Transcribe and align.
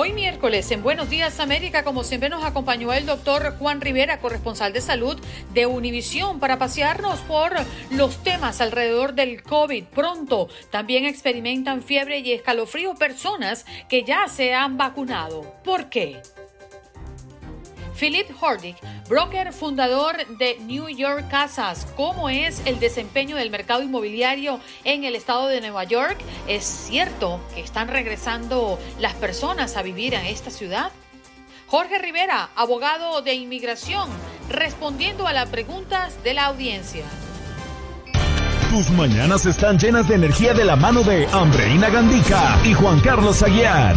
Hoy 0.00 0.12
miércoles 0.12 0.70
en 0.70 0.84
Buenos 0.84 1.10
Días 1.10 1.40
América, 1.40 1.82
como 1.82 2.04
siempre 2.04 2.28
nos 2.28 2.44
acompañó 2.44 2.92
el 2.92 3.04
doctor 3.04 3.56
Juan 3.58 3.80
Rivera, 3.80 4.20
corresponsal 4.20 4.72
de 4.72 4.80
salud 4.80 5.20
de 5.52 5.66
Univisión, 5.66 6.38
para 6.38 6.56
pasearnos 6.56 7.18
por 7.22 7.50
los 7.90 8.22
temas 8.22 8.60
alrededor 8.60 9.14
del 9.14 9.42
COVID. 9.42 9.86
Pronto 9.86 10.48
también 10.70 11.04
experimentan 11.04 11.82
fiebre 11.82 12.20
y 12.20 12.30
escalofrío 12.30 12.94
personas 12.94 13.66
que 13.88 14.04
ya 14.04 14.28
se 14.28 14.54
han 14.54 14.76
vacunado. 14.76 15.56
¿Por 15.64 15.90
qué? 15.90 16.22
Philip 17.98 18.30
Hordick, 18.40 18.76
broker 19.08 19.52
fundador 19.52 20.24
de 20.38 20.58
New 20.60 20.88
York 20.88 21.28
Casas, 21.28 21.86
¿cómo 21.96 22.28
es 22.28 22.62
el 22.64 22.78
desempeño 22.78 23.34
del 23.36 23.50
mercado 23.50 23.82
inmobiliario 23.82 24.60
en 24.84 25.02
el 25.02 25.16
estado 25.16 25.48
de 25.48 25.60
Nueva 25.60 25.82
York? 25.84 26.16
¿Es 26.46 26.64
cierto 26.64 27.40
que 27.54 27.60
están 27.60 27.88
regresando 27.88 28.78
las 29.00 29.14
personas 29.14 29.76
a 29.76 29.82
vivir 29.82 30.14
en 30.14 30.26
esta 30.26 30.50
ciudad? 30.50 30.92
Jorge 31.66 31.98
Rivera, 31.98 32.50
abogado 32.54 33.20
de 33.20 33.34
inmigración, 33.34 34.08
respondiendo 34.48 35.26
a 35.26 35.32
las 35.32 35.48
preguntas 35.48 36.22
de 36.22 36.34
la 36.34 36.46
audiencia. 36.46 37.04
Tus 38.70 38.90
mañanas 38.90 39.44
están 39.44 39.78
llenas 39.78 40.06
de 40.08 40.14
energía 40.14 40.54
de 40.54 40.64
la 40.64 40.76
mano 40.76 41.02
de 41.02 41.26
Andreina 41.26 41.90
Gandica 41.90 42.60
y 42.64 42.74
Juan 42.74 43.00
Carlos 43.00 43.42
Aguiar. 43.42 43.96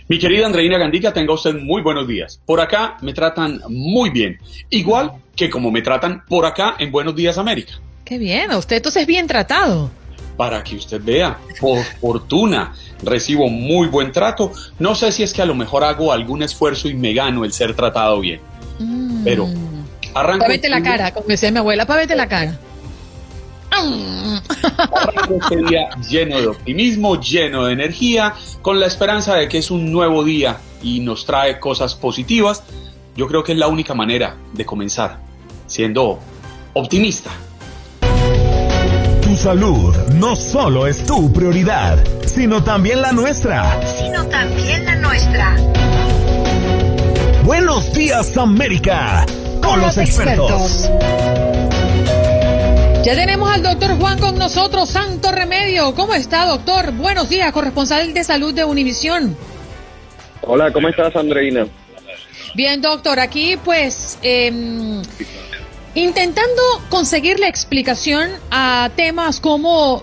Mi 0.07 0.19
querida 0.19 0.45
Andreina 0.45 0.77
Gandica, 0.77 1.15
tenga 1.15 1.33
usted 1.33 1.55
muy 1.55 1.81
buenos 1.81 2.07
días. 2.07 2.39
Por 2.45 2.61
acá 2.61 2.99
me 3.01 3.15
tratan 3.15 3.63
muy 3.69 4.11
bien, 4.11 4.39
igual 4.69 5.13
que 5.35 5.49
como 5.49 5.71
me 5.71 5.81
tratan 5.81 6.25
por 6.27 6.45
acá 6.45 6.77
en 6.79 6.93
Buenos 6.93 7.17
Días 7.17 7.39
América. 7.39 7.73
Qué 8.05 8.19
bien, 8.19 8.51
usted 8.53 8.77
entonces 8.77 9.03
es 9.03 9.07
bien 9.09 9.27
tratado. 9.27 9.91
Para 10.37 10.63
que 10.63 10.77
usted 10.77 11.01
vea, 11.03 11.39
por 11.59 11.83
fortuna 12.01 12.75
recibo 13.03 13.49
muy 13.49 13.89
buen 13.89 14.13
trato. 14.13 14.53
No 14.79 14.95
sé 14.95 15.11
si 15.11 15.23
es 15.23 15.33
que 15.33 15.41
a 15.41 15.47
lo 15.47 15.55
mejor 15.55 15.85
hago 15.85 16.13
algún 16.13 16.43
esfuerzo 16.43 16.89
y 16.89 16.95
me 16.95 17.15
gano 17.15 17.45
el 17.45 17.53
ser 17.53 17.75
tratado 17.75 18.21
bien. 18.21 18.41
Mm. 18.79 19.25
Pero 19.25 19.49
arranco. 20.15 20.45
Pávete 20.45 20.69
la 20.69 20.83
cara, 20.83 21.13
como 21.13 21.27
decía 21.27 21.51
mi 21.51 21.59
abuela, 21.59 21.87
pávete 21.87 22.15
la 22.15 22.29
cara. 22.29 22.59
Arranco 23.71 25.35
este 25.41 25.57
día 25.57 25.89
lleno 26.09 26.41
de 26.41 26.47
optimismo, 26.47 27.21
lleno 27.21 27.67
de 27.67 27.73
energía, 27.73 28.35
con 28.63 28.79
la 28.79 28.87
esperanza 28.87 29.35
de 29.35 29.49
que 29.49 29.59
es 29.59 29.71
un 29.71 29.91
nuevo 29.91 30.25
día 30.25 30.59
y 30.83 31.01
nos 31.01 31.27
trae 31.27 31.59
cosas 31.59 31.95
positivas. 31.95 32.63
Yo 33.17 33.27
creo 33.27 33.43
que 33.45 33.53
es 33.53 33.59
la 33.59 33.69
única 33.69 33.95
manera 33.95 34.37
de 34.53 34.65
comenzar, 34.65 35.19
siendo 35.67 36.21
optimista. 36.73 37.31
Tu 39.23 39.37
salud 39.37 39.95
no 40.15 40.37
solo 40.37 40.87
es 40.87 41.05
tu 41.07 41.33
prioridad, 41.33 42.05
sino 42.27 42.63
también 42.63 43.03
la 43.03 43.13
nuestra. 43.13 43.81
sino 43.87 44.25
también 44.27 44.85
la 44.85 44.97
nuestra. 44.97 45.57
Buenos 47.45 47.93
días 47.93 48.37
América, 48.37 49.27
con 49.65 49.81
los 49.81 49.97
expertos. 49.99 50.91
Ya 53.03 53.15
tenemos 53.15 53.51
al 53.51 53.63
doctor 53.63 53.99
Juan 53.99 54.19
con 54.19 54.39
nosotros, 54.39 54.89
Santo 54.91 55.31
Remedio. 55.33 55.95
¿Cómo 55.95 56.15
está, 56.15 56.47
doctor? 56.47 56.93
Buenos 56.93 57.29
días, 57.29 57.53
corresponsal 57.53 58.15
de 58.15 58.25
salud 58.25 58.55
de 58.55 58.65
Univisión. 58.65 59.37
Hola, 60.43 60.73
¿cómo 60.73 60.89
estás, 60.89 61.15
Andreina? 61.17 61.67
Bien, 62.55 62.81
doctor, 62.81 63.19
aquí 63.19 63.57
pues 63.63 64.19
em, 64.23 65.03
intentando 65.95 66.63
conseguir 66.89 67.41
la 67.41 67.49
explicación 67.49 68.31
a 68.51 68.91
temas 68.97 69.41
como 69.41 70.03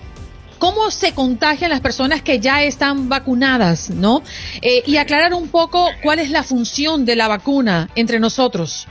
cómo 0.58 0.90
se 0.90 1.12
contagian 1.12 1.70
las 1.70 1.80
personas 1.80 2.22
que 2.22 2.38
ya 2.38 2.62
están 2.62 3.08
vacunadas, 3.08 3.90
¿no? 3.90 4.22
Eh, 4.60 4.82
y 4.86 4.96
aclarar 4.96 5.34
un 5.34 5.48
poco 5.48 5.88
cuál 6.02 6.20
es 6.20 6.30
la 6.30 6.44
función 6.44 7.04
de 7.04 7.16
la 7.16 7.26
vacuna 7.26 7.88
entre 7.96 8.20
nosotros. 8.20 8.86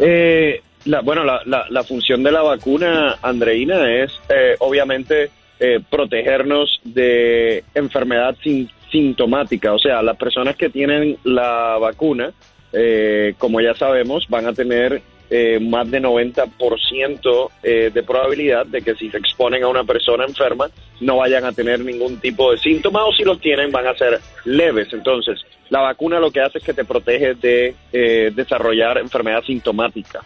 Eh, 0.00 0.62
la, 0.86 1.02
bueno, 1.02 1.24
la, 1.24 1.42
la, 1.44 1.66
la 1.68 1.84
función 1.84 2.22
de 2.22 2.32
la 2.32 2.42
vacuna, 2.42 3.18
Andreina, 3.22 4.02
es 4.02 4.12
eh, 4.28 4.56
obviamente 4.60 5.30
eh, 5.58 5.78
protegernos 5.90 6.80
de 6.84 7.62
enfermedad 7.74 8.34
sin, 8.42 8.70
sintomática. 8.90 9.74
O 9.74 9.78
sea, 9.78 10.02
las 10.02 10.16
personas 10.16 10.56
que 10.56 10.70
tienen 10.70 11.18
la 11.24 11.76
vacuna, 11.78 12.32
eh, 12.72 13.34
como 13.38 13.60
ya 13.60 13.74
sabemos, 13.74 14.26
van 14.28 14.46
a 14.46 14.54
tener 14.54 15.02
eh, 15.30 15.60
más 15.60 15.88
de 15.90 16.02
90% 16.02 17.50
eh, 17.62 17.90
de 17.94 18.02
probabilidad 18.02 18.66
de 18.66 18.82
que 18.82 18.96
si 18.96 19.08
se 19.10 19.18
exponen 19.18 19.62
a 19.62 19.68
una 19.68 19.84
persona 19.84 20.24
enferma 20.24 20.68
no 21.00 21.18
vayan 21.18 21.44
a 21.44 21.52
tener 21.52 21.80
ningún 21.80 22.18
tipo 22.18 22.50
de 22.50 22.58
síntoma 22.58 23.04
o 23.04 23.12
si 23.12 23.22
los 23.22 23.40
tienen 23.40 23.70
van 23.70 23.86
a 23.86 23.94
ser 23.94 24.20
leves. 24.44 24.92
Entonces, 24.92 25.40
la 25.68 25.80
vacuna 25.80 26.18
lo 26.18 26.30
que 26.30 26.40
hace 26.40 26.58
es 26.58 26.64
que 26.64 26.74
te 26.74 26.84
protege 26.84 27.34
de 27.34 27.74
eh, 27.92 28.32
desarrollar 28.34 28.98
enfermedad 28.98 29.42
sintomática. 29.44 30.20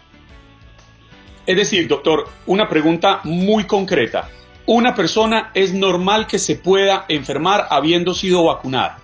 Es 1.45 1.55
decir, 1.55 1.87
doctor, 1.87 2.25
una 2.47 2.67
pregunta 2.67 3.21
muy 3.23 3.65
concreta. 3.65 4.27
¿Una 4.65 4.95
persona 4.95 5.51
es 5.53 5.71
normal 5.71 6.25
que 6.25 6.39
se 6.39 6.55
pueda 6.55 7.05
enfermar 7.07 7.67
habiendo 7.69 8.15
sido 8.15 8.45
vacunada? 8.45 8.97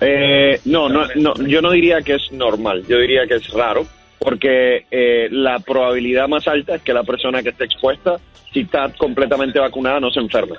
Eh, 0.00 0.60
no, 0.64 0.88
no, 0.88 1.06
no, 1.14 1.34
yo 1.46 1.62
no 1.62 1.70
diría 1.70 2.02
que 2.02 2.14
es 2.16 2.32
normal, 2.32 2.84
yo 2.88 2.98
diría 2.98 3.26
que 3.26 3.34
es 3.34 3.48
raro, 3.50 3.86
porque 4.18 4.86
eh, 4.90 5.28
la 5.30 5.58
probabilidad 5.60 6.28
más 6.28 6.46
alta 6.48 6.76
es 6.76 6.82
que 6.82 6.92
la 6.92 7.02
persona 7.04 7.42
que 7.42 7.50
esté 7.50 7.64
expuesta, 7.64 8.16
si 8.52 8.60
está 8.60 8.90
completamente 8.96 9.58
vacunada, 9.58 10.00
no 10.00 10.10
se 10.10 10.20
enferme. 10.20 10.56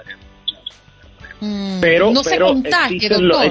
Mm, 1.41 1.79
Pero, 1.81 2.11
no 2.11 2.23
se 2.23 2.31
pero 2.31 2.47
contagie, 2.47 2.97
existen, 2.97 3.27
lo- 3.27 3.41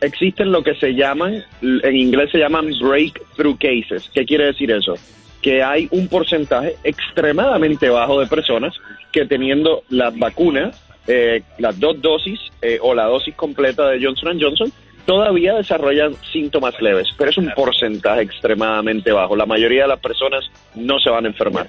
existen 0.00 0.50
lo 0.52 0.62
que 0.62 0.74
se 0.76 0.94
llaman, 0.94 1.44
en 1.62 1.96
inglés 1.96 2.30
se 2.32 2.38
llaman 2.38 2.70
breakthrough 2.80 3.58
cases. 3.58 4.10
¿Qué 4.14 4.24
quiere 4.24 4.46
decir 4.46 4.70
eso? 4.70 4.94
Que 5.42 5.62
hay 5.62 5.88
un 5.90 6.08
porcentaje 6.08 6.76
extremadamente 6.84 7.88
bajo 7.90 8.20
de 8.20 8.26
personas 8.26 8.74
que 9.12 9.26
teniendo 9.26 9.82
las 9.90 10.16
vacunas, 10.18 10.80
eh, 11.06 11.42
las 11.58 11.78
dos 11.78 12.00
dosis 12.00 12.40
eh, 12.62 12.78
o 12.80 12.94
la 12.94 13.04
dosis 13.04 13.34
completa 13.34 13.88
de 13.88 14.02
Johnson 14.04 14.38
Johnson, 14.40 14.72
todavía 15.10 15.54
desarrollan 15.54 16.14
síntomas 16.32 16.80
leves, 16.80 17.08
pero 17.18 17.30
es 17.30 17.36
un 17.36 17.50
porcentaje 17.56 18.22
extremadamente 18.22 19.10
bajo. 19.10 19.34
La 19.34 19.44
mayoría 19.44 19.82
de 19.82 19.88
las 19.88 19.98
personas 19.98 20.48
no 20.76 21.00
se 21.00 21.10
van 21.10 21.24
a 21.24 21.28
enfermar. 21.28 21.66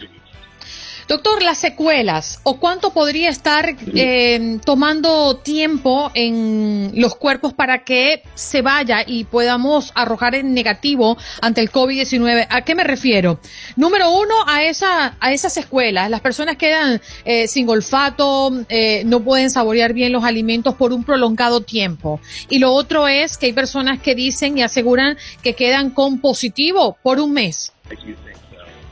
Doctor, 1.11 1.43
las 1.43 1.57
secuelas 1.57 2.39
o 2.43 2.57
cuánto 2.57 2.93
podría 2.93 3.27
estar 3.27 3.75
eh, 3.95 4.59
tomando 4.63 5.35
tiempo 5.35 6.09
en 6.13 6.93
los 6.95 7.15
cuerpos 7.15 7.51
para 7.53 7.83
que 7.83 8.23
se 8.33 8.61
vaya 8.61 9.03
y 9.05 9.25
podamos 9.25 9.91
arrojar 9.93 10.35
en 10.35 10.53
negativo 10.53 11.17
ante 11.41 11.59
el 11.59 11.69
COVID-19. 11.69 12.47
¿A 12.49 12.61
qué 12.61 12.75
me 12.75 12.85
refiero? 12.85 13.41
Número 13.75 14.09
uno, 14.09 14.33
a, 14.47 14.63
esa, 14.63 15.17
a 15.19 15.33
esas 15.33 15.53
secuelas. 15.53 16.09
Las 16.09 16.21
personas 16.21 16.55
quedan 16.55 17.01
eh, 17.25 17.49
sin 17.49 17.67
olfato, 17.67 18.49
eh, 18.69 19.03
no 19.03 19.19
pueden 19.19 19.49
saborear 19.49 19.91
bien 19.91 20.13
los 20.13 20.23
alimentos 20.23 20.75
por 20.75 20.93
un 20.93 21.03
prolongado 21.03 21.59
tiempo. 21.59 22.21
Y 22.47 22.59
lo 22.59 22.71
otro 22.71 23.09
es 23.09 23.35
que 23.35 23.47
hay 23.47 23.53
personas 23.53 23.99
que 23.99 24.15
dicen 24.15 24.57
y 24.57 24.61
aseguran 24.61 25.17
que 25.43 25.55
quedan 25.55 25.89
con 25.89 26.21
positivo 26.21 26.95
por 27.03 27.19
un 27.19 27.33
mes. 27.33 27.73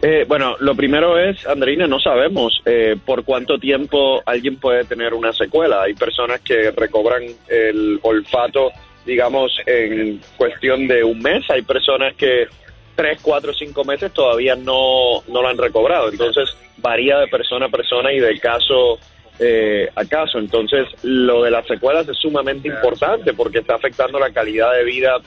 Eh, 0.01 0.23
bueno, 0.27 0.55
lo 0.59 0.75
primero 0.75 1.19
es, 1.19 1.45
Andreina, 1.45 1.85
no 1.85 1.99
sabemos 1.99 2.61
eh, 2.65 2.95
por 3.05 3.25
cuánto 3.25 3.57
tiempo 3.57 4.21
alguien 4.25 4.57
puede 4.57 4.85
tener 4.85 5.13
una 5.13 5.33
secuela. 5.33 5.83
Hay 5.83 5.93
personas 5.93 6.39
que 6.39 6.71
recobran 6.71 7.23
el 7.49 7.99
olfato, 8.01 8.71
digamos, 9.05 9.51
en 9.65 10.21
cuestión 10.37 10.87
de 10.87 11.03
un 11.03 11.19
mes. 11.19 11.43
Hay 11.49 11.63
personas 11.63 12.15
que 12.15 12.47
tres, 12.95 13.19
cuatro, 13.21 13.53
cinco 13.53 13.83
meses 13.83 14.13
todavía 14.13 14.55
no, 14.55 15.21
no 15.27 15.41
lo 15.41 15.47
han 15.49 15.57
recobrado. 15.57 16.09
Entonces, 16.09 16.55
varía 16.77 17.17
de 17.19 17.27
persona 17.27 17.65
a 17.65 17.69
persona 17.69 18.13
y 18.13 18.19
de 18.19 18.39
caso 18.39 18.99
eh, 19.37 19.89
a 19.95 20.05
caso. 20.05 20.39
Entonces, 20.39 20.87
lo 21.03 21.43
de 21.43 21.51
las 21.51 21.67
secuelas 21.67 22.07
es 22.07 22.17
sumamente 22.17 22.69
importante 22.69 23.33
porque 23.33 23.59
está 23.59 23.75
afectando 23.75 24.17
la 24.17 24.31
calidad 24.31 24.73
de 24.73 24.83
vida 24.85 25.17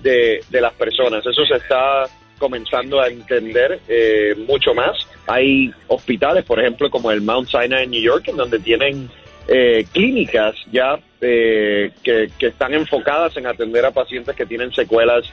de, 0.00 0.40
de 0.48 0.60
las 0.60 0.72
personas. 0.74 1.24
Eso 1.24 1.44
se 1.44 1.54
está 1.54 2.04
comenzando 2.38 3.00
a 3.00 3.08
entender 3.08 3.80
eh, 3.88 4.34
mucho 4.46 4.74
más. 4.74 4.96
Hay 5.26 5.72
hospitales, 5.88 6.44
por 6.44 6.60
ejemplo, 6.60 6.90
como 6.90 7.10
el 7.10 7.20
Mount 7.20 7.48
Sinai 7.48 7.84
en 7.84 7.90
New 7.90 8.00
York, 8.00 8.28
en 8.28 8.36
donde 8.36 8.58
tienen 8.58 9.10
eh, 9.46 9.84
clínicas 9.92 10.54
ya 10.72 10.98
eh, 11.20 11.90
que, 12.02 12.30
están 12.40 12.74
enfocadas 12.74 13.36
en 13.36 13.46
atender 13.46 13.84
a 13.84 13.90
pacientes 13.90 14.34
que 14.34 14.46
tienen 14.46 14.72
secuelas 14.72 15.24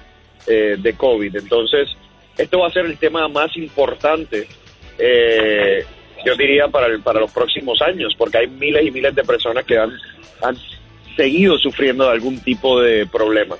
de 0.48 0.94
COVID. 0.96 1.38
Entonces, 1.38 1.90
esto 2.38 2.60
va 2.60 2.68
a 2.68 2.72
ser 2.72 2.86
el 2.86 3.00
tema 3.00 3.28
más 3.28 3.57
importante, 3.57 4.48
yo 6.24 6.36
diría, 6.38 6.68
para, 6.68 7.00
para 7.00 7.19
los 7.22 7.31
próximos 7.31 7.81
años, 7.81 8.13
porque 8.16 8.38
hay 8.38 8.48
miles 8.48 8.86
y 8.86 8.92
miles 8.92 9.16
de 9.16 9.24
personas 9.24 9.66
que 9.66 9.75
han, 9.75 9.92
han 10.44 10.56
seguido 11.16 11.57
sufriendo 11.57 12.06
de 12.06 12.12
algún 12.12 12.40
tipo 12.42 12.80
de 12.80 13.07
problema. 13.07 13.56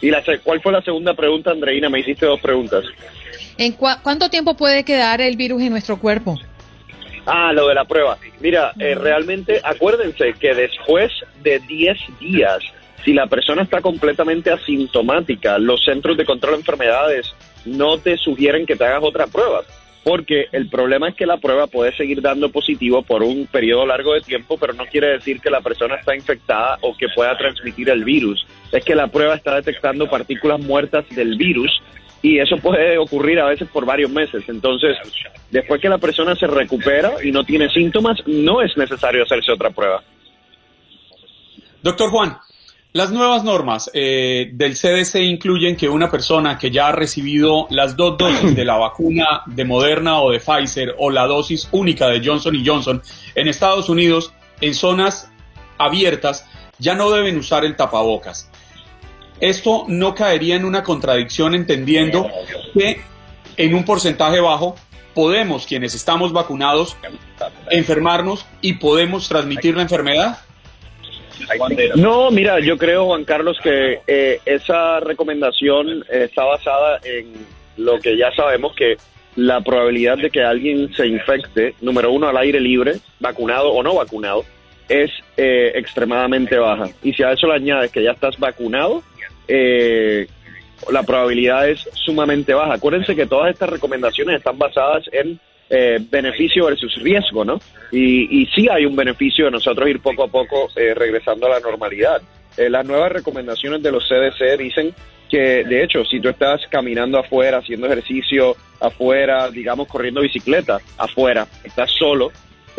¿Y 0.00 0.10
la, 0.10 0.22
cuál 0.42 0.60
fue 0.60 0.72
la 0.72 0.82
segunda 0.82 1.14
pregunta, 1.14 1.50
Andreina? 1.50 1.88
Me 1.88 2.00
hiciste 2.00 2.26
dos 2.26 2.40
preguntas. 2.40 2.84
¿En 3.58 3.72
cuánto 3.72 4.28
tiempo 4.28 4.54
puede 4.54 4.84
quedar 4.84 5.20
el 5.20 5.36
virus 5.36 5.62
en 5.62 5.70
nuestro 5.70 5.98
cuerpo? 5.98 6.38
Ah, 7.24 7.52
lo 7.52 7.68
de 7.68 7.74
la 7.74 7.84
prueba. 7.84 8.18
Mira, 8.40 8.72
eh, 8.78 8.94
realmente 8.94 9.60
acuérdense 9.64 10.34
que 10.38 10.54
después 10.54 11.10
de 11.42 11.58
10 11.60 11.98
días, 12.20 12.58
si 13.04 13.12
la 13.12 13.26
persona 13.26 13.62
está 13.62 13.80
completamente 13.80 14.50
asintomática, 14.50 15.58
los 15.58 15.82
centros 15.84 16.16
de 16.16 16.24
control 16.24 16.54
de 16.54 16.58
enfermedades 16.58 17.34
no 17.64 17.98
te 17.98 18.16
sugieren 18.16 18.66
que 18.66 18.76
te 18.76 18.84
hagas 18.84 19.02
otra 19.02 19.26
prueba 19.26 19.62
porque 20.06 20.46
el 20.52 20.68
problema 20.68 21.08
es 21.08 21.16
que 21.16 21.26
la 21.26 21.38
prueba 21.38 21.66
puede 21.66 21.90
seguir 21.96 22.22
dando 22.22 22.52
positivo 22.52 23.02
por 23.02 23.24
un 23.24 23.48
periodo 23.48 23.84
largo 23.84 24.14
de 24.14 24.20
tiempo, 24.20 24.56
pero 24.56 24.72
no 24.72 24.86
quiere 24.86 25.08
decir 25.08 25.40
que 25.40 25.50
la 25.50 25.62
persona 25.62 25.96
está 25.96 26.14
infectada 26.14 26.78
o 26.80 26.96
que 26.96 27.08
pueda 27.08 27.36
transmitir 27.36 27.90
el 27.90 28.04
virus. 28.04 28.46
Es 28.72 28.84
que 28.84 28.94
la 28.94 29.08
prueba 29.08 29.34
está 29.34 29.54
detectando 29.54 30.08
partículas 30.08 30.60
muertas 30.60 31.04
del 31.10 31.36
virus 31.36 31.70
y 32.22 32.38
eso 32.38 32.56
puede 32.56 32.98
ocurrir 32.98 33.38
a 33.40 33.46
veces 33.46 33.68
por 33.68 33.86
varios 33.86 34.10
meses. 34.10 34.42
Entonces, 34.48 34.96
después 35.50 35.80
que 35.80 35.88
la 35.88 35.98
persona 35.98 36.34
se 36.34 36.46
recupera 36.46 37.12
y 37.22 37.30
no 37.30 37.44
tiene 37.44 37.68
síntomas, 37.68 38.18
no 38.26 38.62
es 38.62 38.76
necesario 38.76 39.22
hacerse 39.22 39.52
otra 39.52 39.70
prueba. 39.70 40.02
Doctor 41.82 42.10
Juan, 42.10 42.36
las 42.92 43.12
nuevas 43.12 43.44
normas 43.44 43.90
eh, 43.92 44.50
del 44.54 44.72
CDC 44.72 45.16
incluyen 45.16 45.76
que 45.76 45.88
una 45.88 46.10
persona 46.10 46.58
que 46.58 46.70
ya 46.70 46.88
ha 46.88 46.92
recibido 46.92 47.66
las 47.68 47.94
dos 47.94 48.16
dosis 48.16 48.56
de 48.56 48.64
la 48.64 48.76
vacuna 48.78 49.42
de 49.44 49.64
Moderna 49.66 50.20
o 50.20 50.30
de 50.30 50.40
Pfizer 50.40 50.94
o 50.98 51.10
la 51.10 51.26
dosis 51.26 51.68
única 51.72 52.08
de 52.08 52.26
Johnson 52.26 52.56
Johnson 52.64 53.02
en 53.34 53.48
Estados 53.48 53.88
Unidos, 53.90 54.32
en 54.62 54.74
zonas 54.74 55.30
abiertas, 55.76 56.48
ya 56.78 56.94
no 56.94 57.10
deben 57.10 57.36
usar 57.36 57.64
el 57.64 57.76
tapabocas. 57.76 58.50
Esto 59.40 59.84
no 59.88 60.14
caería 60.14 60.56
en 60.56 60.64
una 60.64 60.82
contradicción 60.82 61.54
entendiendo 61.54 62.30
que 62.74 63.00
en 63.56 63.74
un 63.74 63.84
porcentaje 63.84 64.40
bajo 64.40 64.76
podemos, 65.14 65.66
quienes 65.66 65.94
estamos 65.94 66.32
vacunados, 66.32 66.96
enfermarnos 67.70 68.46
y 68.60 68.74
podemos 68.74 69.28
transmitir 69.28 69.74
la 69.74 69.82
enfermedad. 69.82 70.38
No, 71.96 72.30
mira, 72.30 72.60
yo 72.60 72.76
creo, 72.78 73.06
Juan 73.06 73.24
Carlos, 73.24 73.58
que 73.62 74.00
eh, 74.06 74.40
esa 74.44 75.00
recomendación 75.00 76.04
está 76.10 76.44
basada 76.44 76.98
en 77.04 77.32
lo 77.76 77.98
que 78.00 78.16
ya 78.16 78.30
sabemos 78.32 78.74
que 78.74 78.96
la 79.36 79.60
probabilidad 79.60 80.16
de 80.18 80.30
que 80.30 80.42
alguien 80.42 80.92
se 80.94 81.06
infecte, 81.06 81.74
número 81.80 82.10
uno, 82.10 82.28
al 82.28 82.36
aire 82.38 82.58
libre, 82.58 82.96
vacunado 83.20 83.72
o 83.72 83.82
no 83.82 83.94
vacunado, 83.94 84.44
es 84.88 85.10
eh, 85.36 85.72
extremadamente 85.74 86.56
baja. 86.56 86.88
Y 87.02 87.12
si 87.12 87.22
a 87.22 87.32
eso 87.32 87.46
le 87.46 87.54
añades 87.54 87.90
que 87.90 88.02
ya 88.02 88.12
estás 88.12 88.38
vacunado, 88.38 89.02
eh, 89.48 90.26
la 90.90 91.02
probabilidad 91.02 91.68
es 91.68 91.88
sumamente 91.94 92.54
baja. 92.54 92.74
Acuérdense 92.74 93.16
que 93.16 93.26
todas 93.26 93.52
estas 93.52 93.70
recomendaciones 93.70 94.36
están 94.36 94.58
basadas 94.58 95.04
en 95.12 95.40
eh, 95.68 95.98
beneficio 96.10 96.66
versus 96.66 96.94
riesgo, 97.02 97.44
¿no? 97.44 97.58
Y, 97.90 98.42
y 98.42 98.46
sí 98.46 98.68
hay 98.70 98.86
un 98.86 98.94
beneficio 98.94 99.46
de 99.46 99.50
nosotros 99.50 99.88
ir 99.88 100.00
poco 100.00 100.24
a 100.24 100.28
poco 100.28 100.68
eh, 100.76 100.94
regresando 100.94 101.46
a 101.46 101.50
la 101.50 101.60
normalidad. 101.60 102.22
Eh, 102.56 102.70
las 102.70 102.86
nuevas 102.86 103.12
recomendaciones 103.12 103.82
de 103.82 103.92
los 103.92 104.08
CDC 104.08 104.58
dicen 104.58 104.94
que, 105.28 105.64
de 105.64 105.82
hecho, 105.82 106.04
si 106.04 106.20
tú 106.20 106.28
estás 106.28 106.60
caminando 106.70 107.18
afuera, 107.18 107.58
haciendo 107.58 107.86
ejercicio 107.86 108.56
afuera, 108.80 109.50
digamos, 109.50 109.88
corriendo 109.88 110.20
bicicleta 110.20 110.78
afuera, 110.96 111.46
estás 111.64 111.90
solo, 111.90 112.30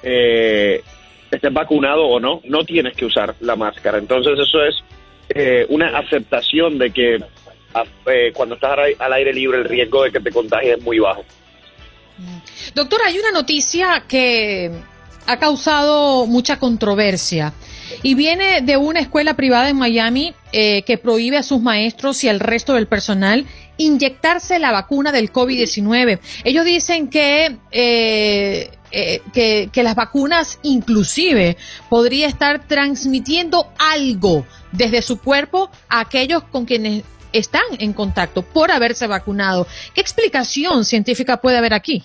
eh, 0.01 0.81
estés 1.29 1.53
vacunado 1.53 2.05
o 2.05 2.19
no, 2.19 2.41
no 2.45 2.63
tienes 2.63 2.95
que 2.95 3.05
usar 3.05 3.35
la 3.41 3.55
máscara. 3.55 3.97
Entonces 3.97 4.39
eso 4.39 4.63
es 4.63 4.75
una 5.69 5.97
aceptación 5.97 6.77
de 6.77 6.91
que 6.91 7.17
cuando 8.33 8.55
estás 8.55 8.77
al 8.99 9.13
aire 9.13 9.33
libre 9.33 9.59
el 9.59 9.65
riesgo 9.65 10.03
de 10.03 10.11
que 10.11 10.19
te 10.19 10.31
contagies 10.31 10.77
es 10.77 10.83
muy 10.83 10.99
bajo. 10.99 11.23
Doctor, 12.73 13.01
hay 13.05 13.19
una 13.19 13.31
noticia 13.31 14.03
que 14.07 14.71
ha 15.27 15.37
causado 15.37 16.25
mucha 16.25 16.57
controversia 16.57 17.53
y 18.01 18.15
viene 18.15 18.61
de 18.61 18.77
una 18.77 18.99
escuela 18.99 19.35
privada 19.35 19.69
en 19.69 19.77
Miami 19.77 20.33
eh, 20.51 20.83
que 20.83 20.97
prohíbe 20.97 21.37
a 21.37 21.43
sus 21.43 21.61
maestros 21.61 22.23
y 22.23 22.29
al 22.29 22.39
resto 22.39 22.73
del 22.73 22.87
personal 22.87 23.45
inyectarse 23.77 24.59
la 24.59 24.71
vacuna 24.71 25.11
del 25.11 25.31
COVID-19. 25.31 26.19
Ellos 26.43 26.65
dicen 26.65 27.09
que, 27.09 27.57
eh, 27.71 28.71
eh, 28.91 29.21
que, 29.33 29.69
que 29.71 29.83
las 29.83 29.95
vacunas 29.95 30.59
inclusive 30.63 31.57
podría 31.89 32.27
estar 32.27 32.67
transmitiendo 32.67 33.67
algo 33.77 34.45
desde 34.71 35.01
su 35.01 35.19
cuerpo 35.19 35.69
a 35.89 36.01
aquellos 36.01 36.43
con 36.43 36.65
quienes 36.65 37.03
están 37.33 37.63
en 37.79 37.93
contacto 37.93 38.41
por 38.41 38.71
haberse 38.71 39.07
vacunado. 39.07 39.67
¿Qué 39.93 40.01
explicación 40.01 40.85
científica 40.85 41.37
puede 41.37 41.57
haber 41.57 41.73
aquí? 41.73 42.03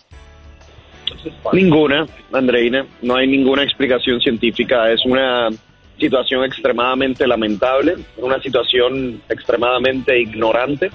Ninguna, 1.52 2.06
Andreina. 2.32 2.86
No 3.02 3.16
hay 3.16 3.26
ninguna 3.26 3.62
explicación 3.62 4.20
científica. 4.20 4.90
Es 4.90 5.04
una 5.04 5.50
situación 5.98 6.44
extremadamente 6.44 7.26
lamentable, 7.26 7.96
una 8.16 8.40
situación 8.40 9.22
extremadamente 9.28 10.20
ignorante 10.20 10.90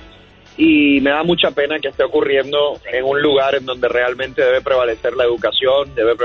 y 0.57 0.99
me 1.01 1.11
da 1.11 1.23
mucha 1.23 1.51
pena 1.51 1.79
que 1.79 1.89
esté 1.89 2.03
ocurriendo 2.03 2.79
en 2.91 3.03
un 3.03 3.21
lugar 3.21 3.55
en 3.55 3.65
donde 3.65 3.87
realmente 3.87 4.41
debe 4.41 4.61
prevalecer 4.61 5.15
la 5.15 5.23
educación, 5.25 5.93
debe 5.95 6.15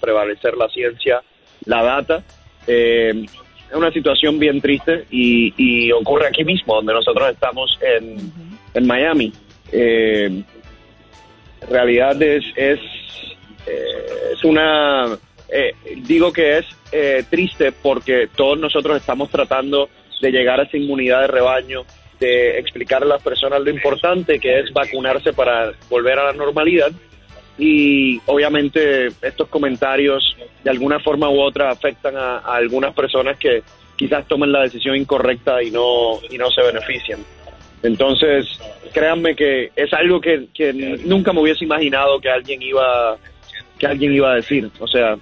prevalecer 0.00 0.56
la 0.56 0.68
ciencia, 0.68 1.22
la 1.66 1.82
data. 1.82 2.22
Eh, 2.66 3.26
es 3.68 3.76
una 3.76 3.92
situación 3.92 4.38
bien 4.38 4.60
triste 4.60 5.04
y, 5.10 5.92
ocurre 5.92 6.26
aquí 6.26 6.44
mismo, 6.44 6.76
donde 6.76 6.92
nosotros 6.92 7.30
estamos 7.30 7.78
en, 7.82 8.86
Miami. 8.86 9.32
Eh, 9.72 10.42
realidad 11.68 12.20
es, 12.22 12.44
es 12.56 12.80
eh, 13.66 14.32
es 14.32 14.44
una, 14.44 15.18
eh, 15.48 15.74
digo 16.02 16.32
que 16.32 16.58
es 16.58 16.66
eh, 16.92 17.24
triste 17.28 17.72
porque 17.72 18.28
todos 18.34 18.58
nosotros 18.58 18.96
estamos 18.96 19.30
tratando 19.30 19.88
de 20.20 20.30
llegar 20.30 20.60
a 20.60 20.64
esa 20.64 20.76
inmunidad 20.76 21.22
de 21.22 21.26
rebaño, 21.28 21.82
de 22.20 22.58
explicar 22.58 23.02
a 23.02 23.06
las 23.06 23.22
personas 23.22 23.60
lo 23.60 23.70
importante 23.70 24.38
que 24.38 24.60
es 24.60 24.72
vacunarse 24.72 25.32
para 25.32 25.72
volver 25.88 26.18
a 26.18 26.26
la 26.26 26.32
normalidad. 26.32 26.92
Y 27.58 28.20
obviamente 28.26 29.08
estos 29.22 29.48
comentarios 29.48 30.36
de 30.62 30.70
alguna 30.70 31.00
forma 31.00 31.28
u 31.28 31.40
otra 31.40 31.70
afectan 31.70 32.16
a, 32.16 32.38
algunas 32.38 32.94
personas 32.94 33.38
que 33.38 33.62
quizás 33.96 34.26
tomen 34.28 34.52
la 34.52 34.62
decisión 34.62 34.96
incorrecta 34.96 35.62
y 35.62 35.70
no, 35.70 36.20
y 36.30 36.38
no 36.38 36.50
se 36.50 36.62
benefician. 36.62 37.20
Entonces, 37.82 38.46
créanme 38.92 39.34
que 39.34 39.72
es 39.74 39.92
algo 39.92 40.20
que, 40.20 40.46
que 40.54 40.72
nunca 41.04 41.32
me 41.32 41.40
hubiese 41.40 41.64
imaginado 41.64 42.20
que 42.20 42.30
alguien 42.30 42.62
iba 42.62 43.16
que 43.78 43.86
alguien 43.86 44.12
iba 44.12 44.32
a 44.32 44.36
decir. 44.36 44.70
O 44.78 44.86
sea, 44.86 45.16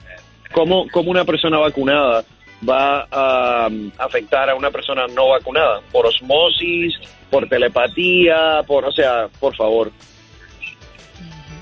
¿cómo, 0.53 0.87
cómo 0.91 1.11
una 1.11 1.25
persona 1.25 1.59
vacunada 1.59 2.25
va 2.67 3.07
a 3.11 3.69
um, 3.69 3.91
afectar 3.99 4.51
a 4.51 4.55
una 4.55 4.71
persona 4.71 5.07
no 5.07 5.29
vacunada? 5.29 5.81
Por 5.93 6.07
osmosis, 6.07 6.95
por 7.31 7.49
telepatía, 7.49 8.63
por, 8.67 8.85
o 8.85 8.93
sea, 8.93 9.29
por 9.39 9.55
favor. 9.55 9.93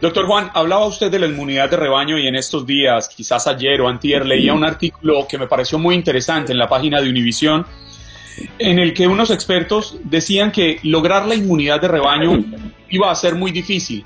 Doctor 0.00 0.26
Juan, 0.26 0.50
hablaba 0.52 0.84
usted 0.84 1.10
de 1.10 1.18
la 1.18 1.26
inmunidad 1.26 1.70
de 1.70 1.76
rebaño 1.76 2.18
y 2.18 2.26
en 2.26 2.36
estos 2.36 2.66
días, 2.66 3.08
quizás 3.08 3.46
ayer 3.46 3.80
o 3.80 3.88
antier, 3.88 4.26
leía 4.26 4.52
un 4.52 4.64
artículo 4.64 5.26
que 5.26 5.38
me 5.38 5.46
pareció 5.46 5.78
muy 5.78 5.94
interesante 5.94 6.52
en 6.52 6.58
la 6.58 6.68
página 6.68 7.00
de 7.00 7.08
Univisión 7.08 7.66
en 8.58 8.78
el 8.78 8.92
que 8.92 9.06
unos 9.06 9.30
expertos 9.30 9.96
decían 10.04 10.52
que 10.52 10.78
lograr 10.82 11.26
la 11.26 11.34
inmunidad 11.34 11.80
de 11.80 11.88
rebaño 11.88 12.44
iba 12.90 13.10
a 13.10 13.14
ser 13.14 13.34
muy 13.34 13.50
difícil 13.50 14.04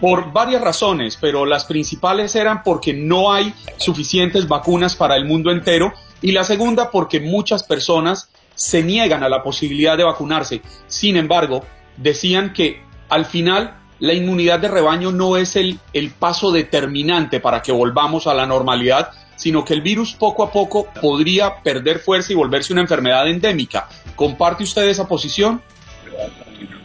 por 0.00 0.32
varias 0.32 0.62
razones, 0.62 1.18
pero 1.20 1.44
las 1.44 1.66
principales 1.66 2.34
eran 2.34 2.62
porque 2.62 2.92
no 2.92 3.32
hay 3.32 3.52
suficientes 3.76 4.48
vacunas 4.48 4.96
para 4.96 5.14
el 5.14 5.26
mundo 5.26 5.50
entero 5.50 5.92
y 6.22 6.32
la 6.32 6.44
segunda 6.44 6.90
porque 6.90 7.20
muchas 7.20 7.62
personas 7.62 8.30
se 8.54 8.82
niegan 8.82 9.22
a 9.22 9.28
la 9.28 9.42
posibilidad 9.42 9.96
de 9.96 10.04
vacunarse. 10.04 10.60
Sin 10.86 11.16
embargo, 11.16 11.64
decían 11.96 12.52
que 12.52 12.82
al 13.08 13.24
final 13.24 13.74
la 14.00 14.14
inmunidad 14.14 14.60
de 14.60 14.68
rebaño 14.68 15.12
no 15.12 15.36
es 15.36 15.56
el, 15.56 15.78
el 15.92 16.10
paso 16.10 16.52
determinante 16.52 17.40
para 17.40 17.62
que 17.62 17.72
volvamos 17.72 18.26
a 18.26 18.34
la 18.34 18.46
normalidad, 18.46 19.10
sino 19.36 19.64
que 19.64 19.74
el 19.74 19.80
virus 19.80 20.14
poco 20.14 20.42
a 20.42 20.52
poco 20.52 20.88
podría 21.00 21.62
perder 21.62 21.98
fuerza 21.98 22.32
y 22.32 22.36
volverse 22.36 22.72
una 22.72 22.82
enfermedad 22.82 23.28
endémica. 23.28 23.88
¿Comparte 24.14 24.64
usted 24.64 24.88
esa 24.88 25.08
posición? 25.08 25.62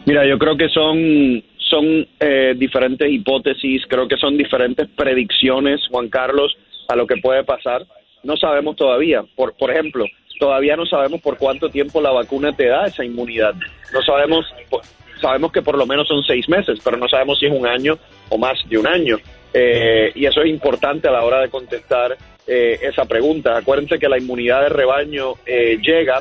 Mira, 0.05 0.25
yo 0.25 0.37
creo 0.37 0.55
que 0.55 0.69
son, 0.69 1.43
son 1.57 2.07
eh, 2.19 2.53
diferentes 2.55 3.11
hipótesis, 3.11 3.81
creo 3.89 4.07
que 4.07 4.17
son 4.17 4.37
diferentes 4.37 4.87
predicciones, 4.95 5.81
Juan 5.89 6.09
Carlos, 6.09 6.55
a 6.87 6.95
lo 6.95 7.07
que 7.07 7.17
puede 7.17 7.43
pasar. 7.43 7.85
No 8.25 8.35
sabemos 8.35 8.75
todavía. 8.75 9.23
Por, 9.35 9.55
por 9.55 9.71
ejemplo, 9.71 10.05
todavía 10.39 10.75
no 10.75 10.85
sabemos 10.85 11.21
por 11.21 11.37
cuánto 11.37 11.69
tiempo 11.69 12.01
la 12.01 12.11
vacuna 12.11 12.51
te 12.53 12.67
da 12.67 12.87
esa 12.87 13.05
inmunidad. 13.05 13.53
No 13.93 14.01
sabemos, 14.01 14.45
sabemos 15.21 15.51
que 15.51 15.61
por 15.61 15.77
lo 15.77 15.85
menos 15.85 16.07
son 16.07 16.23
seis 16.23 16.49
meses, 16.49 16.79
pero 16.83 16.97
no 16.97 17.07
sabemos 17.07 17.39
si 17.39 17.45
es 17.45 17.53
un 17.53 17.65
año 17.65 17.97
o 18.29 18.37
más 18.37 18.57
de 18.67 18.77
un 18.77 18.87
año. 18.87 19.17
Eh, 19.53 20.11
y 20.15 20.25
eso 20.25 20.41
es 20.41 20.49
importante 20.49 21.07
a 21.07 21.11
la 21.11 21.23
hora 21.23 21.39
de 21.39 21.49
contestar 21.49 22.17
eh, 22.47 22.79
esa 22.81 23.05
pregunta. 23.05 23.57
Acuérdense 23.57 23.97
que 23.97 24.09
la 24.09 24.17
inmunidad 24.17 24.63
de 24.63 24.69
rebaño 24.69 25.35
eh, 25.45 25.77
llega 25.81 26.19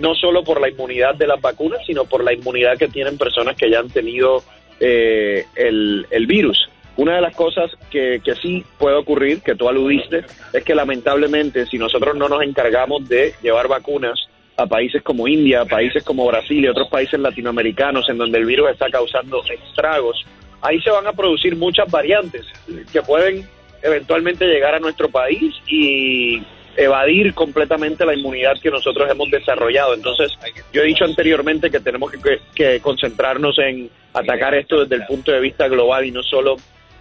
no 0.00 0.14
solo 0.14 0.44
por 0.44 0.60
la 0.60 0.68
inmunidad 0.68 1.14
de 1.14 1.26
las 1.26 1.40
vacunas, 1.40 1.80
sino 1.86 2.04
por 2.04 2.22
la 2.22 2.32
inmunidad 2.32 2.76
que 2.78 2.88
tienen 2.88 3.18
personas 3.18 3.56
que 3.56 3.70
ya 3.70 3.80
han 3.80 3.88
tenido 3.88 4.42
eh, 4.80 5.44
el, 5.54 6.06
el, 6.10 6.26
virus. 6.26 6.68
Una 6.96 7.16
de 7.16 7.20
las 7.20 7.36
cosas 7.36 7.70
que, 7.90 8.20
que 8.24 8.34
sí 8.36 8.64
puede 8.78 8.96
ocurrir, 8.96 9.42
que 9.42 9.54
tú 9.54 9.68
aludiste, 9.68 10.24
es 10.52 10.64
que 10.64 10.74
lamentablemente 10.74 11.66
si 11.66 11.78
nosotros 11.78 12.16
no 12.16 12.28
nos 12.28 12.42
encargamos 12.42 13.06
de 13.08 13.34
llevar 13.42 13.68
vacunas 13.68 14.28
a 14.56 14.66
países 14.66 15.02
como 15.02 15.28
India, 15.28 15.62
a 15.62 15.64
países 15.66 16.02
como 16.02 16.26
Brasil 16.26 16.64
y 16.64 16.68
otros 16.68 16.88
países 16.88 17.20
latinoamericanos 17.20 18.08
en 18.08 18.16
donde 18.16 18.38
el 18.38 18.46
virus 18.46 18.70
está 18.70 18.88
causando 18.88 19.42
estragos, 19.44 20.24
ahí 20.62 20.80
se 20.80 20.90
van 20.90 21.06
a 21.06 21.12
producir 21.12 21.54
muchas 21.56 21.90
variantes 21.90 22.46
que 22.92 23.02
pueden 23.02 23.46
eventualmente 23.82 24.46
llegar 24.46 24.74
a 24.74 24.80
nuestro 24.80 25.08
país 25.08 25.54
y 25.68 26.42
evadir 26.76 27.34
completamente 27.34 28.04
la 28.04 28.14
inmunidad 28.14 28.54
que 28.62 28.70
nosotros 28.70 29.10
hemos 29.10 29.30
desarrollado. 29.30 29.94
Entonces, 29.94 30.36
yo 30.72 30.82
he 30.82 30.86
dicho 30.86 31.04
anteriormente 31.04 31.70
que 31.70 31.80
tenemos 31.80 32.12
que, 32.54 32.80
concentrarnos 32.80 33.58
en 33.58 33.90
atacar 34.12 34.54
esto 34.54 34.84
desde 34.84 34.96
el 34.96 35.06
punto 35.06 35.32
de 35.32 35.40
vista 35.40 35.68
global 35.68 36.04
y 36.04 36.10
no 36.10 36.22
solo 36.22 36.56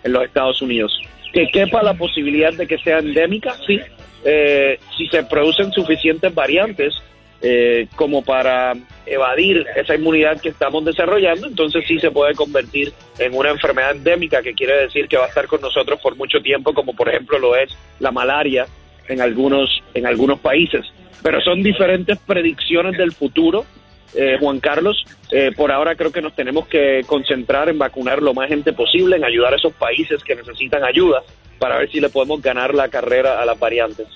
en 0.06 0.14
los 0.14 0.24
Estados 0.24 0.62
Unidos. 0.62 0.98
Que 1.34 1.50
quepa 1.50 1.84
la 1.84 1.96
posibilidad 1.96 2.54
de 2.54 2.66
que 2.66 2.78
sea 2.78 3.00
endémica, 3.00 3.56
sí. 3.68 3.82
Eh, 4.24 4.80
si 4.98 5.08
se 5.08 5.24
producen 5.24 5.72
suficientes 5.74 6.34
variantes, 6.34 6.94
eh, 7.42 7.88
como 7.96 8.24
para 8.24 8.74
evadir 9.06 9.66
esa 9.76 9.96
inmunidad 9.96 10.40
que 10.40 10.50
estamos 10.50 10.86
desarrollando, 10.86 11.48
entonces 11.48 11.84
sí 11.86 12.00
se 12.00 12.10
puede 12.10 12.34
convertir 12.34 12.94
en 13.20 13.36
una 13.36 13.52
enfermedad 13.52 13.92
endémica, 13.92 14.42
que 14.42 14.54
quiere 14.54 14.78
decir 14.78 15.08
que 15.08 15.18
va 15.18 15.26
a 15.26 15.28
estar 15.28 15.48
con 15.48 15.62
nosotros 15.62 16.00
por 16.02 16.16
mucho 16.16 16.40
tiempo, 16.42 16.74
como 16.74 16.96
por 16.96 17.10
ejemplo 17.10 17.38
lo 17.38 17.56
es 17.56 17.70
la 18.00 18.12
malaria 18.12 18.66
en 19.10 19.22
algunos, 19.22 19.84
en 19.94 20.08
algunos 20.08 20.40
países. 20.40 20.86
Pero 21.22 21.42
son 21.42 21.62
diferentes 21.62 22.18
predicciones 22.20 22.98
del 22.98 23.12
futuro, 23.12 23.66
eh, 24.14 24.38
Juan 24.40 24.60
Carlos. 24.60 25.06
Eh, 25.32 25.52
por 25.56 25.72
ahora 25.72 25.96
creo 25.96 26.12
que 26.12 26.22
nos 26.22 26.36
tenemos 26.36 26.68
que 26.68 27.02
concentrar 27.06 27.70
en 27.70 27.78
vacunar 27.78 28.22
lo 28.22 28.34
más 28.34 28.50
gente 28.50 28.74
posible, 28.74 29.16
en 29.16 29.26
ayudar 29.26 29.54
a 29.54 29.58
esos 29.58 29.74
países 29.74 30.24
que 30.24 30.36
necesitan 30.36 30.84
ayuda 30.84 31.24
para 31.60 31.78
ver 31.78 31.92
si 31.92 32.00
le 32.00 32.10
podemos 32.10 32.42
ganar 32.42 32.74
la 32.74 32.90
carrera 32.90 33.42
a 33.42 33.46
las 33.46 33.58
variantes 33.58 34.08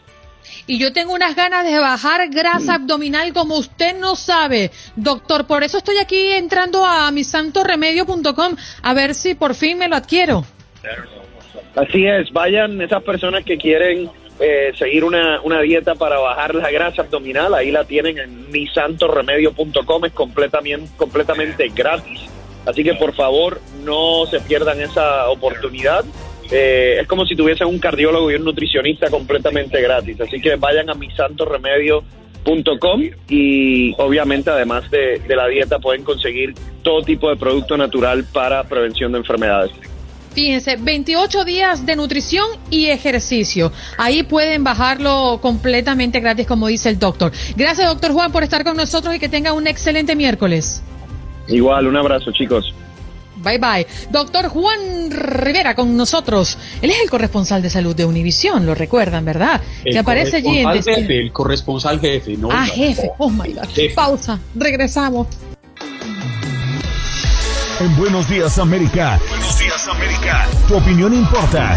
y 0.68 0.80
yo 0.80 0.94
tengo 0.94 1.14
unas 1.14 1.36
ganas 1.36 1.66
de 1.66 1.78
bajar 1.80 2.30
grasa 2.30 2.78
mm. 2.78 2.82
abdominal 2.82 3.34
como 3.34 3.58
usted 3.58 3.98
no 3.98 4.16
sabe, 4.16 4.72
doctor. 4.96 5.48
Por 5.48 5.64
eso 5.64 5.80
estoy 5.80 5.98
aquí 5.98 6.32
entrando 6.34 6.86
a 6.86 7.12
misantoremedio.com 7.12 8.56
a 8.84 8.94
ver 8.94 9.16
si 9.16 9.36
por 9.36 9.56
fin 9.56 9.78
me 9.78 9.88
lo 9.88 9.96
adquiero. 9.96 10.46
Así 11.76 12.06
es, 12.06 12.32
vayan 12.32 12.82
esas 12.82 13.04
personas 13.04 13.44
que 13.44 13.58
quieren 13.58 14.10
eh, 14.40 14.72
seguir 14.78 15.04
una, 15.04 15.42
una, 15.42 15.62
dieta 15.62 15.96
para 15.96 16.20
bajar 16.20 16.56
la 16.56 16.72
grasa 16.72 17.02
abdominal, 17.02 17.54
ahí 17.54 17.72
la 17.72 17.84
tienen 17.84 18.18
en 18.18 18.50
misantoremedio.com, 18.50 20.06
es 20.06 20.14
completamente, 20.14 20.90
completamente 20.96 21.68
gratis. 21.70 22.22
Así 22.66 22.84
que 22.84 22.94
por 22.94 23.14
favor 23.14 23.60
no 23.84 24.26
se 24.28 24.40
pierdan 24.40 24.80
esa 24.82 25.30
oportunidad. 25.30 26.06
Eh, 26.52 27.00
es 27.02 27.08
como 27.08 27.26
si 27.26 27.36
tuviesen 27.36 27.68
un 27.68 27.80
cardiólogo 27.80 28.32
y 28.32 28.36
un 28.36 28.46
nutricionista 28.46 29.10
completamente 29.10 29.82
gratis. 29.82 30.22
Así 30.22 30.40
que 30.40 30.56
vayan 30.56 30.90
a 30.90 30.94
misantoremedio.com 30.94 33.04
y 33.28 33.94
obviamente 33.98 34.50
además 34.50 34.90
de, 34.90 35.20
de 35.20 35.36
la 35.36 35.48
dieta 35.48 35.80
pueden 35.80 36.04
conseguir 36.04 36.54
todo 36.82 37.02
tipo 37.02 37.30
de 37.30 37.36
producto 37.36 37.76
natural 37.76 38.24
para 38.32 38.64
prevención 38.64 39.12
de 39.12 39.18
enfermedades. 39.18 39.72
Fíjense, 40.34 40.76
28 40.78 41.44
días 41.44 41.86
de 41.86 41.96
nutrición 41.96 42.48
y 42.70 42.88
ejercicio. 42.88 43.72
Ahí 43.98 44.24
pueden 44.24 44.64
bajarlo 44.64 45.40
completamente 45.42 46.20
gratis, 46.20 46.48
como 46.48 46.68
dice 46.68 46.90
el 46.90 47.00
doctor. 47.00 47.32
Gracias, 47.56 47.88
doctor 47.88 48.12
Juan, 48.14 48.32
por 48.32 48.44
estar 48.44 48.64
con 48.64 48.78
nosotros 48.78 49.16
y 49.16 49.20
que 49.20 49.30
tenga 49.30 49.54
un 49.54 49.68
excelente 49.68 50.16
miércoles. 50.16 50.82
Igual, 51.48 51.88
un 51.88 51.98
abrazo, 51.98 52.32
chicos. 52.32 52.74
Bye 53.44 53.58
bye. 53.58 53.88
Doctor 54.12 54.50
Juan 54.50 55.10
Rivera 55.12 55.74
con 55.76 55.96
nosotros. 55.96 56.58
Él 56.82 56.90
es 56.92 57.02
el 57.02 57.10
corresponsal 57.10 57.62
de 57.62 57.70
salud 57.70 57.96
de 57.96 58.06
Univisión, 58.06 58.66
lo 58.66 58.76
recuerdan, 58.76 59.24
¿verdad? 59.26 59.62
El 59.84 59.94
que 59.94 60.00
aparece 60.00 60.38
allí 60.38 60.60
en 60.60 60.70
jefe, 60.84 61.20
El 61.20 61.32
corresponsal 61.32 62.00
jefe, 62.00 62.36
¿no? 62.38 62.50
Ah, 62.52 62.66
jefe. 62.66 63.10
Oh 63.18 63.30
my 63.30 63.54
God. 63.54 63.68
Pausa. 63.96 64.40
Regresamos. 64.56 65.28
En 67.80 67.96
Buenos 67.96 68.28
Días 68.28 68.60
América. 68.60 69.20
Buenos 69.30 69.58
Días 69.58 69.59
América. 69.90 70.48
Tu 70.68 70.76
opinión 70.76 71.14
importa. 71.14 71.76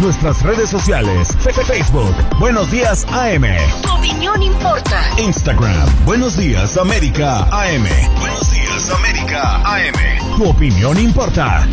Nuestras 0.00 0.40
redes 0.42 0.70
sociales. 0.70 1.28
Facebook. 1.66 2.14
Buenos 2.38 2.70
Días 2.70 3.04
AM. 3.10 3.44
Tu 3.82 3.92
opinión 3.92 4.42
importa. 4.42 5.02
Instagram. 5.18 6.04
Buenos 6.04 6.36
Días 6.36 6.76
América 6.76 7.46
AM. 7.50 7.86
Buenos 8.20 8.52
Días 8.52 8.90
América 8.90 9.56
AM. 9.64 10.36
Tu 10.36 10.44
opinión 10.48 10.98
importa. 10.98 11.66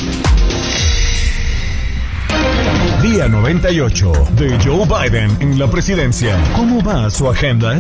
Día 3.01 3.27
98 3.27 4.12
de 4.34 4.60
Joe 4.63 4.86
Biden 4.86 5.38
en 5.41 5.60
la 5.60 5.68
presidencia. 5.68 6.38
¿Cómo 6.56 6.82
va 6.84 7.10
su 7.10 7.30
agenda? 7.30 7.80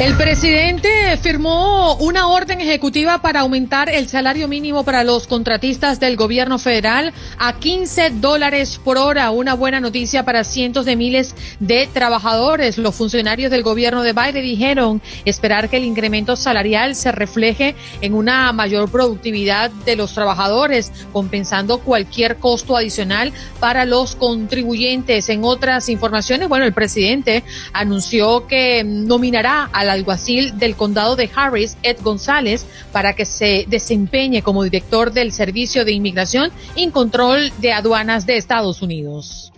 El 0.00 0.16
presidente 0.16 1.16
firmó 1.18 1.94
una 1.96 2.26
orden 2.26 2.60
ejecutiva 2.60 3.22
para 3.22 3.40
aumentar 3.40 3.88
el 3.88 4.08
salario 4.08 4.48
mínimo 4.48 4.82
para 4.84 5.04
los 5.04 5.28
contratistas 5.28 6.00
del 6.00 6.16
gobierno 6.16 6.58
federal 6.58 7.12
a 7.38 7.58
15 7.60 8.10
dólares 8.14 8.80
por 8.82 8.98
hora. 8.98 9.30
Una 9.30 9.54
buena 9.54 9.78
noticia 9.78 10.24
para 10.24 10.42
cientos 10.42 10.86
de 10.86 10.96
miles 10.96 11.36
de 11.60 11.86
trabajadores. 11.86 12.78
Los 12.78 12.96
funcionarios 12.96 13.52
del 13.52 13.62
gobierno 13.62 14.02
de 14.02 14.12
Biden 14.12 14.42
dijeron 14.42 15.02
esperar 15.24 15.68
que 15.68 15.76
el 15.76 15.84
incremento 15.84 16.34
salarial 16.34 16.96
se 16.96 17.12
refleje 17.12 17.76
en 18.00 18.14
una 18.14 18.52
mayor 18.52 18.90
productividad 18.90 19.70
de 19.70 19.94
los 19.94 20.14
trabajadores, 20.14 20.90
compensando 21.12 21.78
cualquier 21.78 22.38
costo 22.38 22.76
adicional 22.76 23.32
para 23.60 23.84
los 23.84 24.16
contribuyentes. 24.16 25.28
En 25.28 25.44
otras 25.44 25.88
informaciones, 25.88 26.48
bueno, 26.48 26.64
el 26.64 26.72
presidente 26.72 27.44
anunció 27.72 28.48
que 28.48 28.82
nominará 28.82 29.70
a 29.72 29.81
la 29.84 29.92
alguacil 29.92 30.58
del 30.58 30.76
condado 30.76 31.16
de 31.16 31.30
Harris, 31.34 31.76
Ed 31.82 31.98
González, 32.02 32.66
para 32.92 33.14
que 33.14 33.24
se 33.24 33.64
desempeñe 33.68 34.42
como 34.42 34.64
director 34.64 35.12
del 35.12 35.32
Servicio 35.32 35.84
de 35.84 35.92
Inmigración 35.92 36.50
y 36.74 36.90
Control 36.90 37.52
de 37.58 37.72
Aduanas 37.72 38.26
de 38.26 38.36
Estados 38.36 38.82
Unidos. 38.82 39.52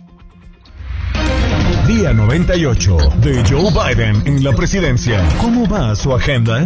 Día 1.87 2.13
98 2.13 2.97
de 3.21 3.43
Joe 3.47 3.71
Biden 3.71 4.23
en 4.25 4.43
la 4.43 4.53
presidencia. 4.53 5.23
¿Cómo 5.39 5.67
va 5.67 5.95
su 5.95 6.13
agenda? 6.13 6.65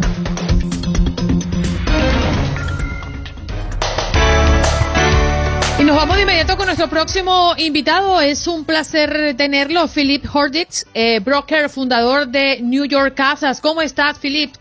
Nos 5.89 5.97
vamos 5.97 6.17
de 6.17 6.21
inmediato 6.21 6.55
con 6.55 6.67
nuestro 6.67 6.87
próximo 6.87 7.55
invitado. 7.57 8.21
Es 8.21 8.45
un 8.45 8.63
placer 8.63 9.33
tenerlo, 9.35 9.87
Philip 9.87 10.23
Horditz, 10.31 10.85
eh, 10.93 11.19
broker, 11.19 11.67
fundador 11.67 12.27
de 12.27 12.61
New 12.61 12.85
York 12.85 13.15
Casas. 13.15 13.59
¿Cómo 13.59 13.81
estás, 13.81 14.19
Philip? 14.19 14.51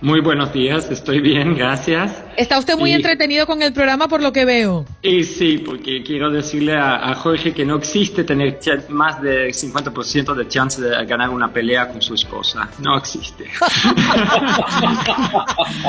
Muy 0.00 0.20
buenos 0.20 0.52
días, 0.52 0.88
estoy 0.88 1.18
bien, 1.18 1.56
gracias. 1.56 2.25
Está 2.36 2.58
usted 2.58 2.76
muy 2.76 2.90
Y- 2.90 2.94
entretenido 2.94 3.46
con 3.46 3.62
el 3.62 3.72
programa 3.72 4.08
por 4.08 4.22
lo 4.22 4.32
que 4.32 4.44
veo. 4.44 4.84
Y 5.02 5.24
sí, 5.24 5.58
porque 5.58 6.02
quiero 6.02 6.30
decirle 6.30 6.74
a, 6.76 7.10
a 7.10 7.14
Jorge 7.14 7.52
que 7.54 7.64
no 7.64 7.76
existe 7.76 8.24
tener 8.24 8.58
más 8.88 9.20
de 9.22 9.48
50% 9.48 10.34
de 10.34 10.48
chance 10.48 10.80
de 10.80 11.04
ganar 11.06 11.30
una 11.30 11.52
pelea 11.52 11.88
con 11.88 12.00
su 12.02 12.14
esposa. 12.14 12.68
No 12.80 12.96
existe. 12.98 13.44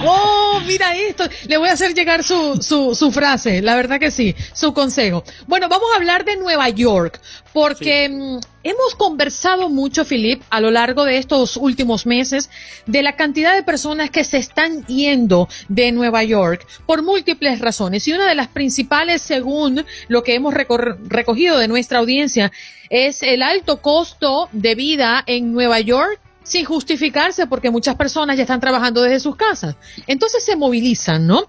Oh, 0.04 0.60
mira 0.66 0.96
esto. 0.96 1.24
Le 1.48 1.58
voy 1.58 1.70
a 1.70 1.74
hacer 1.74 1.94
llegar 1.94 2.24
su, 2.24 2.58
su, 2.62 2.96
su 2.96 3.12
frase, 3.12 3.62
la 3.62 3.76
verdad 3.76 4.00
que 4.00 4.12
sí, 4.12 4.36
su 4.54 4.74
consejo. 4.74 5.24
Bueno, 5.48 5.68
vamos 5.70 5.88
a 5.94 5.98
hablar 5.98 6.26
de 6.26 6.38
Nueva 6.38 6.70
York, 6.70 7.20
porque 7.54 8.10
mm, 8.10 8.40
hemos 8.64 8.96
conversado 8.96 9.70
mucho, 9.70 10.06
Philip, 10.06 10.42
a 10.50 10.62
lo 10.62 10.72
largo 10.72 11.04
de 11.06 11.18
estos 11.18 11.58
últimos 11.58 12.06
meses, 12.06 12.50
de 12.86 13.02
la 13.04 13.16
cantidad 13.16 13.54
de 13.56 13.64
personas 13.64 14.10
que 14.10 14.24
se 14.24 14.38
están 14.38 14.86
yendo 14.86 15.48
de 15.68 15.92
Nueva 15.92 16.24
York 16.24 16.37
por 16.86 17.04
múltiples 17.04 17.60
razones. 17.60 18.08
Y 18.08 18.14
una 18.14 18.28
de 18.28 18.36
las 18.36 18.48
principales, 18.48 19.22
según 19.22 19.86
lo 20.08 20.24
que 20.24 20.36
hemos 20.36 20.54
recogido 20.54 21.58
de 21.58 21.68
nuestra 21.68 22.00
audiencia, 22.00 22.52
es 22.90 23.24
el 23.24 23.42
alto 23.44 23.82
costo 23.82 24.50
de 24.52 24.76
vida 24.76 25.24
en 25.26 25.54
Nueva 25.54 25.80
York 25.80 26.20
sin 26.44 26.66
justificarse 26.66 27.46
porque 27.48 27.70
muchas 27.70 27.96
personas 27.96 28.38
ya 28.38 28.44
están 28.44 28.62
trabajando 28.62 29.02
desde 29.02 29.20
sus 29.20 29.36
casas. 29.36 29.76
Entonces 30.08 30.46
se 30.46 30.56
movilizan, 30.56 31.28
¿no? 31.28 31.46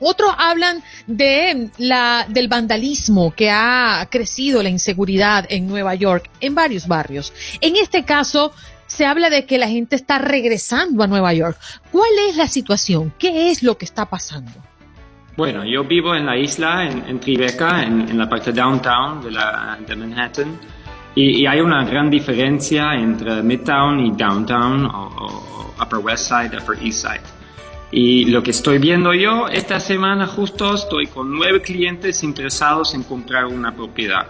Otros 0.00 0.32
hablan 0.38 0.82
de 1.06 1.70
la, 1.78 2.26
del 2.28 2.46
vandalismo 2.48 3.34
que 3.34 3.50
ha 3.50 4.06
crecido 4.10 4.62
la 4.62 4.68
inseguridad 4.68 5.46
en 5.48 5.66
Nueva 5.66 5.94
York, 5.94 6.30
en 6.40 6.54
varios 6.54 6.86
barrios. 6.86 7.32
En 7.60 7.74
este 7.76 8.04
caso, 8.04 8.52
se 8.88 9.06
habla 9.06 9.30
de 9.30 9.46
que 9.46 9.58
la 9.58 9.68
gente 9.68 9.94
está 9.94 10.18
regresando 10.18 11.04
a 11.04 11.06
Nueva 11.06 11.32
York. 11.32 11.56
¿Cuál 11.92 12.10
es 12.28 12.36
la 12.36 12.48
situación? 12.48 13.12
¿Qué 13.18 13.50
es 13.50 13.62
lo 13.62 13.78
que 13.78 13.84
está 13.84 14.06
pasando? 14.06 14.50
Bueno, 15.36 15.64
yo 15.64 15.84
vivo 15.84 16.16
en 16.16 16.26
la 16.26 16.36
isla, 16.36 16.84
en, 16.84 17.04
en 17.06 17.20
Tribeca, 17.20 17.84
en, 17.84 18.08
en 18.08 18.18
la 18.18 18.28
parte 18.28 18.50
downtown 18.50 19.22
de, 19.22 19.30
la, 19.30 19.78
de 19.86 19.94
Manhattan, 19.94 20.58
y, 21.14 21.42
y 21.42 21.46
hay 21.46 21.60
una 21.60 21.84
gran 21.84 22.10
diferencia 22.10 22.94
entre 22.94 23.40
Midtown 23.42 24.00
y 24.00 24.10
Downtown, 24.10 24.86
o, 24.86 24.90
o- 24.90 25.74
Upper 25.80 26.00
West 26.00 26.28
Side, 26.28 26.56
Upper 26.60 26.76
East 26.84 27.06
Side. 27.06 27.22
Y 27.92 28.24
lo 28.26 28.42
que 28.42 28.50
estoy 28.50 28.78
viendo 28.78 29.14
yo, 29.14 29.46
esta 29.48 29.78
semana 29.78 30.26
justo 30.26 30.74
estoy 30.74 31.06
con 31.06 31.32
nueve 31.32 31.62
clientes 31.62 32.22
interesados 32.24 32.94
en 32.94 33.04
comprar 33.04 33.46
una 33.46 33.72
propiedad. 33.74 34.26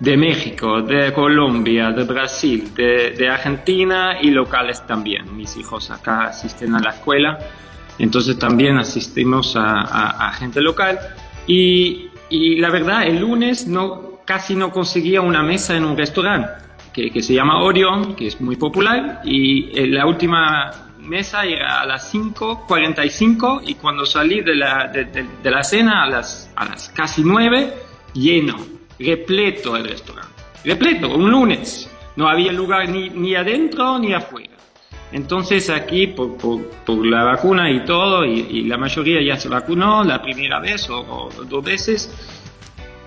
De 0.00 0.16
México, 0.16 0.82
de 0.82 1.12
Colombia, 1.12 1.90
de 1.90 2.04
Brasil, 2.04 2.74
de, 2.74 3.28
Argentina 3.28 4.18
y 4.20 4.30
locales 4.30 4.84
también. 4.86 5.36
Mis 5.36 5.56
hijos 5.56 5.90
acá 5.90 6.24
asisten 6.24 6.74
a 6.74 6.80
la 6.80 6.90
escuela, 6.90 7.38
entonces 7.98 8.38
también 8.38 8.76
asistimos 8.76 9.54
a, 9.56 10.32
gente 10.38 10.60
local. 10.60 10.98
Y, 11.46 12.10
la 12.58 12.70
verdad, 12.70 13.06
el 13.06 13.20
lunes 13.20 13.68
no, 13.68 14.20
casi 14.24 14.56
no 14.56 14.70
conseguía 14.70 15.20
una 15.20 15.42
mesa 15.42 15.76
en 15.76 15.84
un 15.84 15.96
restaurante 15.96 16.48
que, 16.92 17.22
se 17.22 17.34
llama 17.34 17.62
Orion, 17.62 18.14
que 18.14 18.26
es 18.26 18.40
muy 18.40 18.56
popular, 18.56 19.20
y 19.24 19.78
eh, 19.78 19.86
la 19.86 20.06
última 20.06 20.70
mesa 20.98 21.44
era 21.44 21.80
a 21.80 21.86
las 21.86 22.12
5.45 22.14 23.62
y 23.66 23.74
cuando 23.74 24.06
salí 24.06 24.40
de 24.40 24.54
la, 24.54 24.88
de 24.88 25.50
la 25.50 25.62
cena 25.62 26.04
a 26.04 26.06
las, 26.08 26.50
a 26.56 26.64
las 26.64 26.88
casi 26.88 27.22
9, 27.22 27.74
lleno, 28.14 28.56
repleto 28.98 29.76
el 29.76 29.84
restaurante. 29.88 30.32
Repleto, 30.64 31.14
un 31.14 31.30
lunes. 31.30 31.88
No 32.16 32.28
había 32.28 32.52
lugar 32.52 32.88
ni, 32.88 33.10
ni 33.10 33.34
adentro 33.34 33.98
ni 33.98 34.12
afuera. 34.12 34.50
Entonces 35.12 35.68
aquí, 35.70 36.08
por, 36.08 36.36
por- 36.36 36.62
por 36.84 37.06
la 37.06 37.22
vacuna 37.24 37.70
y 37.70 37.84
todo, 37.84 38.24
y, 38.24 38.40
y 38.50 38.62
la 38.64 38.76
mayoría 38.76 39.20
ya 39.22 39.36
se 39.40 39.48
vacunó 39.48 40.02
la 40.04 40.20
primera 40.22 40.58
vez 40.60 40.88
o, 40.90 41.00
o 41.00 41.30
dos 41.44 41.64
veces, 41.64 42.10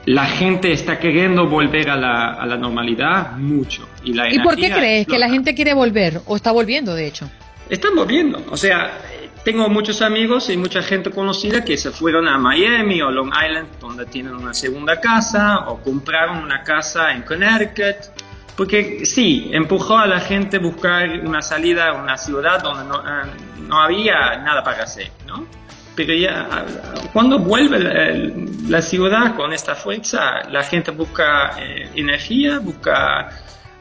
la 0.06 0.26
gente 0.26 0.72
está 0.72 1.00
queriendo 1.00 1.48
volver 1.48 1.90
a 1.90 1.98
la, 1.98 2.34
a 2.34 2.46
la 2.46 2.56
normalidad 2.58 3.34
mucho. 3.38 3.88
¿Y, 4.06 4.14
la 4.14 4.34
¿Y 4.34 4.40
por 4.40 4.56
qué 4.56 4.72
crees 4.72 5.06
que 5.08 5.18
la 5.18 5.30
gente 5.30 5.54
quiere 5.54 5.74
volver 5.74 6.22
o 6.26 6.36
está 6.38 6.52
volviendo, 6.54 6.94
de 6.96 7.08
hecho? 7.08 7.30
Están 7.70 7.94
volviendo. 7.96 8.42
O 8.50 8.56
sea, 8.56 9.00
tengo 9.48 9.70
muchos 9.70 10.02
amigos 10.02 10.50
y 10.50 10.58
mucha 10.58 10.82
gente 10.82 11.10
conocida 11.10 11.64
que 11.64 11.78
se 11.78 11.92
fueron 11.92 12.28
a 12.28 12.38
Miami 12.38 13.02
o 13.02 13.10
Long 13.10 13.30
Island, 13.30 13.80
donde 13.80 14.06
tienen 14.06 14.36
una 14.36 14.54
segunda 14.54 15.00
casa, 15.00 15.70
o 15.70 15.78
compraron 15.82 16.40
una 16.40 16.64
casa 16.64 17.14
en 17.14 17.22
Connecticut. 17.22 18.12
Porque 18.58 19.06
sí, 19.06 19.50
empujó 19.54 20.00
a 20.00 20.06
la 20.06 20.20
gente 20.20 20.58
a 20.58 20.60
buscar 20.60 21.22
una 21.22 21.42
salida 21.42 21.88
a 21.88 21.94
una 21.94 22.18
ciudad 22.18 22.62
donde 22.62 22.84
no, 22.90 22.98
eh, 23.00 23.30
no 23.70 23.80
había 23.80 24.36
nada 24.36 24.62
para 24.66 24.84
hacer, 24.84 25.12
¿no? 25.26 25.48
Pero 25.96 26.14
ya, 26.14 26.66
cuando 27.14 27.40
vuelve 27.40 27.80
la, 27.80 28.30
la 28.68 28.82
ciudad 28.82 29.34
con 29.38 29.54
esta 29.54 29.76
fuerza, 29.76 30.44
la 30.50 30.64
gente 30.64 30.92
busca 30.92 31.58
eh, 31.58 31.90
energía, 31.96 32.60
busca 32.60 33.30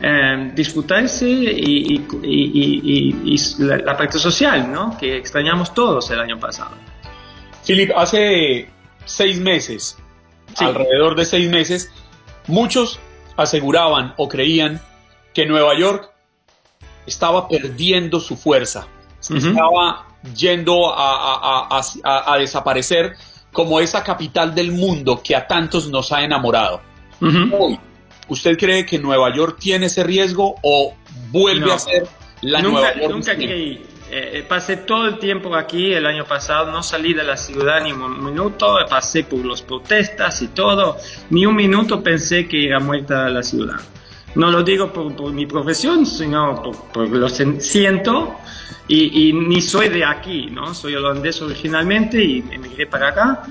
eh, 0.01 0.51
disfrutarse 0.55 1.27
y, 1.29 1.97
y- 1.97 2.07
y- 2.23 3.35
y- 3.35 3.39
la, 3.59 3.79
la 3.79 3.97
parte 3.97 4.19
social, 4.19 4.71
¿no? 4.71 4.97
Que 4.99 5.17
extrañamos 5.17 5.73
todos 5.75 6.11
el 6.11 6.21
año 6.21 6.39
pasado. 6.39 6.73
Philip, 7.67 7.91
hace 7.97 8.69
seis 9.05 9.39
meses, 9.41 9.97
Sí. 10.55 10.65
alrededor 10.65 11.17
de 11.17 11.25
seis 11.25 11.49
meses, 11.51 11.91
muchos 12.47 12.99
aseguraban 13.37 14.15
o 14.17 14.29
creían 14.29 14.81
que 15.35 15.45
Nueva 15.47 15.77
York 15.79 16.11
estaba 17.07 17.49
perdiendo 17.49 18.21
su 18.21 18.37
fuerza, 18.37 18.87
Ujú. 19.31 19.37
estaba 19.49 20.07
yendo 20.35 20.93
a, 20.95 21.69
a- 21.69 21.81
a- 22.05 22.33
a- 22.35 22.39
desaparecer 22.39 23.17
como 23.53 23.81
esa 23.81 24.03
capital 24.05 24.55
del 24.55 24.73
mundo 24.73 25.21
que 25.23 25.35
a 25.37 25.47
tantos 25.47 25.89
nos 25.89 26.13
ha 26.13 26.23
enamorado. 26.23 26.81
Ujú. 27.21 27.57
Hoy, 27.59 27.81
¿usted 28.29 28.57
cree 28.57 28.85
que 28.87 28.99
Nueva 28.99 29.35
York 29.35 29.59
tiene 29.61 29.87
ese 29.87 30.03
riesgo 30.05 30.57
o 30.63 30.95
vuelve 31.31 31.67
No. 31.67 31.73
a 31.75 31.79
ser 31.79 32.07
la 32.43 32.61
nunca, 32.63 32.81
Nueva 32.81 32.95
York? 33.01 33.11
nunca 33.13 33.35
creí. 33.35 33.83
Eh, 34.09 34.31
eh, 34.35 34.45
pasé 34.49 34.77
todo 34.77 35.07
el 35.09 35.19
tiempo 35.19 35.53
aquí 35.57 35.93
el 35.93 36.07
año 36.07 36.25
pasado, 36.25 36.71
no 36.71 36.81
salí 36.83 37.13
de 37.13 37.25
la 37.25 37.37
ciudad 37.37 37.83
ni 37.83 37.91
un 37.91 38.25
minuto, 38.25 38.77
pasé 38.89 39.25
por 39.25 39.45
las 39.45 39.63
protestas 39.63 40.43
y 40.43 40.49
todo, 40.49 40.97
ni 41.31 41.45
un 41.45 41.57
minuto 41.57 42.01
pensé 42.05 42.47
que 42.47 42.67
era 42.69 42.79
muerta 42.79 43.29
la 43.29 43.43
ciudad. 43.43 43.81
No 44.37 44.51
lo 44.53 44.63
digo 44.63 44.93
por, 44.93 45.17
por 45.17 45.33
mi 45.33 45.47
profesión, 45.47 46.07
sino 46.07 46.63
por, 46.63 46.77
por 46.93 47.09
lo 47.09 47.29
siento 47.29 48.37
y, 48.87 49.29
y 49.29 49.33
ni 49.33 49.61
soy 49.61 49.89
de 49.89 50.05
aquí, 50.05 50.51
¿no? 50.53 50.73
Soy 50.73 50.95
holandés 50.95 51.43
originalmente 51.43 52.23
y 52.23 52.45
emigré 52.53 52.87
para 52.87 53.09
acá. 53.09 53.43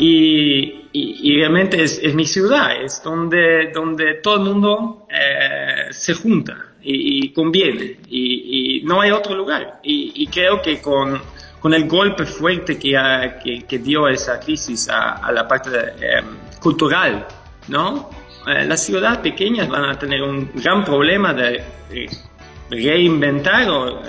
Y, 0.00 0.86
y- 0.92 1.20
y 1.22 1.36
realmente 1.36 1.82
es, 1.82 2.14
mi 2.14 2.24
ciudad, 2.24 2.82
es 2.82 3.02
donde, 3.02 3.70
donde 3.72 4.14
todo 4.14 4.36
el 4.36 4.40
mundo 4.40 5.06
eh, 5.10 5.88
se 5.90 6.14
junta 6.14 6.56
y, 6.82 7.28
conviene 7.32 7.98
y, 8.08 8.82
no 8.84 9.00
hay 9.02 9.10
otro 9.10 9.34
lugar. 9.36 9.80
Y, 9.82 10.26
creo 10.28 10.62
que 10.62 10.80
con, 10.80 11.20
con 11.60 11.74
el 11.74 11.86
golpe 11.86 12.24
fuerte 12.24 12.78
que, 12.78 13.64
que, 13.68 13.78
dio 13.78 14.08
esa 14.08 14.40
crisis 14.40 14.88
a, 14.88 15.30
la 15.32 15.46
parte 15.46 15.70
eh, 16.00 16.22
cultural, 16.60 17.26
¿no? 17.68 18.08
Eh, 18.48 18.64
las 18.64 18.82
ciudades 18.84 19.18
pequeñas 19.18 19.68
van 19.68 19.84
a 19.84 19.98
tener 19.98 20.22
un 20.22 20.50
gran 20.54 20.82
problema 20.82 21.34
de 21.34 21.62
reinventar 22.70 23.68
o 23.68 24.00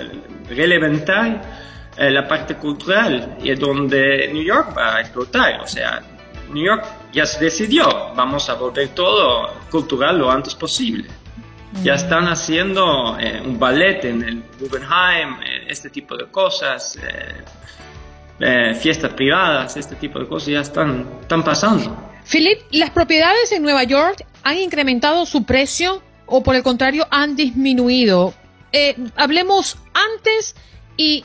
relevantar 0.48 1.61
eh, 1.96 2.10
la 2.10 2.26
parte 2.26 2.56
cultural 2.56 3.36
y 3.42 3.50
es 3.50 3.60
donde 3.60 4.30
New 4.32 4.42
York 4.42 4.74
va 4.76 4.96
a 4.96 5.00
explotar. 5.00 5.60
O 5.60 5.66
sea, 5.66 6.02
New 6.50 6.64
York 6.64 6.84
ya 7.12 7.26
se 7.26 7.44
decidió, 7.44 8.12
vamos 8.14 8.48
a 8.48 8.54
volver 8.54 8.88
todo 8.88 9.52
cultural 9.70 10.18
lo 10.18 10.30
antes 10.30 10.54
posible. 10.54 11.04
Ya 11.82 11.94
están 11.94 12.28
haciendo 12.28 13.18
eh, 13.18 13.42
un 13.44 13.58
ballet 13.58 14.04
en 14.04 14.22
el 14.22 14.42
Guggenheim, 14.58 15.34
eh, 15.42 15.66
este 15.68 15.90
tipo 15.90 16.16
de 16.16 16.26
cosas, 16.26 16.98
fiestas 18.80 19.12
privadas, 19.12 19.76
este 19.76 19.94
tipo 19.96 20.18
de 20.18 20.26
cosas 20.26 20.48
ya 20.48 20.60
están, 20.60 21.06
están 21.20 21.44
pasando. 21.44 22.10
Philip, 22.30 22.58
¿las 22.70 22.90
propiedades 22.90 23.52
en 23.52 23.62
Nueva 23.62 23.84
York 23.84 24.26
han 24.42 24.56
incrementado 24.56 25.26
su 25.26 25.44
precio 25.44 26.02
o 26.26 26.42
por 26.42 26.56
el 26.56 26.62
contrario 26.62 27.06
han 27.10 27.36
disminuido? 27.36 28.32
hablemos 29.16 29.76
antes 29.92 30.56
y 30.96 31.24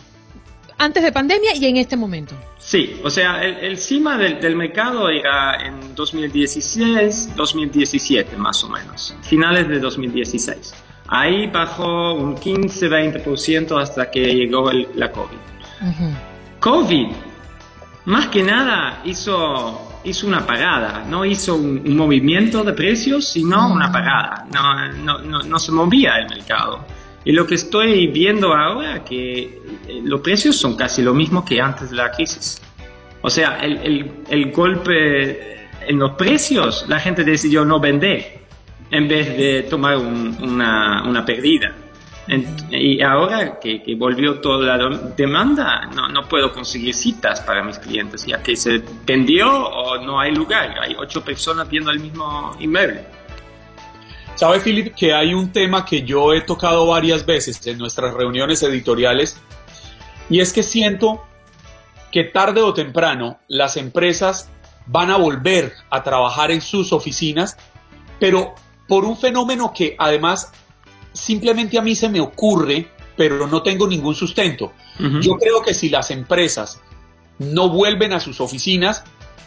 antes 0.77 1.03
de 1.03 1.11
pandemia 1.11 1.55
y 1.55 1.65
en 1.65 1.77
este 1.77 1.95
momento. 1.95 2.35
Sí, 2.57 2.99
o 3.03 3.09
sea, 3.09 3.41
el, 3.43 3.77
cima 3.77 4.17
del, 4.17 4.55
mercado 4.55 5.09
era 5.09 5.55
en 5.65 5.95
2016, 5.95 7.35
2017 7.35 8.35
más 8.37 8.63
o 8.63 8.69
menos, 8.69 9.15
finales 9.21 9.67
de 9.67 9.79
2016. 9.79 10.73
Ahí 11.07 11.47
bajó 11.47 12.13
un 12.13 12.35
15-20% 12.35 13.81
hasta 13.81 14.11
que 14.11 14.19
llegó 14.33 14.69
la 14.71 15.11
COVID. 15.11 15.37
COVID, 16.59 17.07
más 18.05 18.27
que 18.27 18.43
nada, 18.43 19.01
hizo, 19.05 19.99
hizo 20.03 20.27
una 20.27 20.45
parada, 20.45 21.05
no 21.07 21.23
hizo 21.23 21.55
un, 21.55 21.95
movimiento 21.95 22.63
de 22.63 22.73
precios, 22.73 23.29
sino 23.29 23.71
una 23.71 23.91
parada. 23.91 24.45
No, 24.53 24.89
no, 25.03 25.19
no, 25.19 25.39
no 25.43 25.59
se 25.59 25.71
movía 25.71 26.17
el 26.17 26.29
mercado. 26.29 26.85
Y 27.23 27.31
lo 27.33 27.45
que 27.45 27.55
estoy 27.55 28.07
viendo 28.07 28.53
ahora 28.53 29.03
que 29.03 29.61
los 30.04 30.21
precios 30.21 30.56
son 30.56 30.76
casi 30.76 31.02
lo 31.02 31.13
mismo 31.13 31.43
que 31.43 31.62
antes 31.62 31.89
de 31.89 31.95
la 31.95 32.12
crisis. 32.12 32.62
O 33.21 33.30
sea, 33.30 33.60
el, 33.62 34.52
golpe 34.52 35.69
en 35.88 36.00
los 36.00 36.12
precios, 36.12 36.86
la 36.88 37.00
gente 37.00 37.23
decidió 37.23 37.65
no 37.65 37.80
vender 37.80 38.45
en 38.91 39.08
vez 39.08 39.38
de 39.38 39.63
tomar 39.63 39.97
una, 39.97 41.04
una, 41.04 41.26
pérdida. 41.26 41.73
y 42.69 43.02
ahora 43.02 43.60
que, 43.60 43.95
volvió 43.97 44.39
toda 44.39 44.78
la 44.78 44.97
demanda, 45.17 45.89
no, 45.93 46.08
no, 46.08 46.28
puedo 46.28 46.54
conseguir 46.54 46.93
citas 46.93 47.41
para 47.41 47.63
mis 47.63 47.80
clientes, 47.80 48.26
ya 48.26 48.41
que 48.41 48.56
se 48.56 48.82
vendió 49.06 49.50
o 49.52 49.97
no 50.06 50.19
hay 50.19 50.34
lugar. 50.34 50.76
Hay 50.82 50.95
ocho 50.97 51.23
personas 51.23 51.67
viendo 51.69 51.91
el 51.91 52.00
mismo 52.00 52.56
inmueble. 52.60 53.06
Sabe, 54.36 54.60
Philip, 54.60 54.93
que 54.93 55.13
hay 55.13 55.34
un 55.34 55.52
tema 55.52 55.84
que 55.84 56.04
yo 56.04 56.32
he 56.32 56.41
tocado 56.41 56.86
varias 56.86 57.26
veces 57.26 57.65
en 57.65 57.80
nuestras 57.80 58.13
reuniones 58.13 58.62
editoriales 58.62 59.41
y 60.29 60.39
es 60.39 60.53
que 60.53 60.63
siento 60.63 61.23
que 62.11 62.23
tarde 62.23 62.61
o 62.61 62.73
temprano 62.73 63.39
las 63.47 63.77
empresas 63.77 64.49
van 64.85 65.11
a 65.11 65.17
volver 65.17 65.73
a 65.89 66.03
trabajar 66.03 66.51
en 66.51 66.61
sus 66.61 66.93
oficinas, 66.93 67.57
pero 68.19 68.55
por 68.87 69.03
un 69.03 69.17
fenómeno 69.17 69.73
que 69.75 69.95
además 69.97 70.51
simplemente 71.13 71.77
a 71.77 71.81
mí 71.81 71.95
se 71.95 72.09
me 72.09 72.21
ocurre, 72.21 72.87
pero 73.15 73.47
no 73.47 73.61
tengo 73.61 73.87
ningún 73.87 74.15
sustento. 74.15 74.71
Yo 75.21 75.35
creo 75.35 75.61
que 75.61 75.73
si 75.73 75.89
las 75.89 76.09
empresas 76.09 76.81
no 77.37 77.69
vuelven 77.69 78.13
a 78.13 78.19
sus 78.19 78.41
oficinas, 78.41 79.03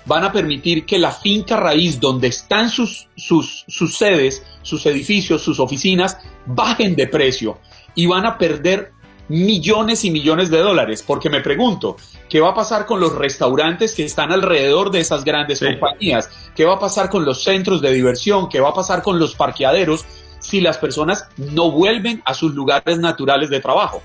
van 0.07 0.25
a 0.25 0.33
permitir 0.33 0.87
que 0.87 0.99
la 0.99 1.11
finca 1.11 1.57
raíz 1.57 2.01
donde 2.01 2.29
están 2.29 2.71
sus, 2.71 3.09
sus, 3.17 3.65
sus 3.69 3.97
sedes, 3.97 4.45
sus 4.63 4.87
edificios, 4.87 5.43
sus 5.43 5.61
oficinas, 5.61 6.19
bajen 6.47 6.95
de 6.97 7.07
precio 7.07 7.59
y 7.95 8.07
van 8.07 8.27
a 8.27 8.39
perder 8.39 8.93
millones 9.31 10.05
y 10.05 10.11
millones 10.11 10.51
de 10.51 10.59
dólares, 10.59 11.05
porque 11.07 11.31
me 11.31 11.41
pregunto, 11.41 11.97
¿qué 12.29 12.41
va 12.41 12.51
a 12.51 12.55
pasar 12.55 12.85
con 12.85 13.01
los 13.01 13.15
restaurantes 13.15 13.95
que 13.95 14.05
están 14.05 14.33
alrededor 14.33 14.91
de 14.91 15.01
esas 15.01 15.25
grandes 15.25 15.61
compañías? 15.61 16.29
¿Qué 16.55 16.65
va 16.65 16.75
a 16.75 16.79
pasar 16.81 17.09
con 17.09 17.25
los 17.25 17.45
centros 17.45 17.81
de 17.81 17.93
diversión? 17.93 18.49
¿Qué 18.49 18.61
va 18.61 18.71
a 18.71 18.75
pasar 18.75 19.03
con 19.03 19.21
los 19.21 19.37
parqueaderos 19.37 20.05
si 20.41 20.61
las 20.61 20.79
personas 20.79 21.29
no 21.37 21.71
vuelven 21.71 22.21
a 22.25 22.35
sus 22.35 22.55
lugares 22.55 22.99
naturales 22.99 23.51
de 23.51 23.61
trabajo? 23.61 24.03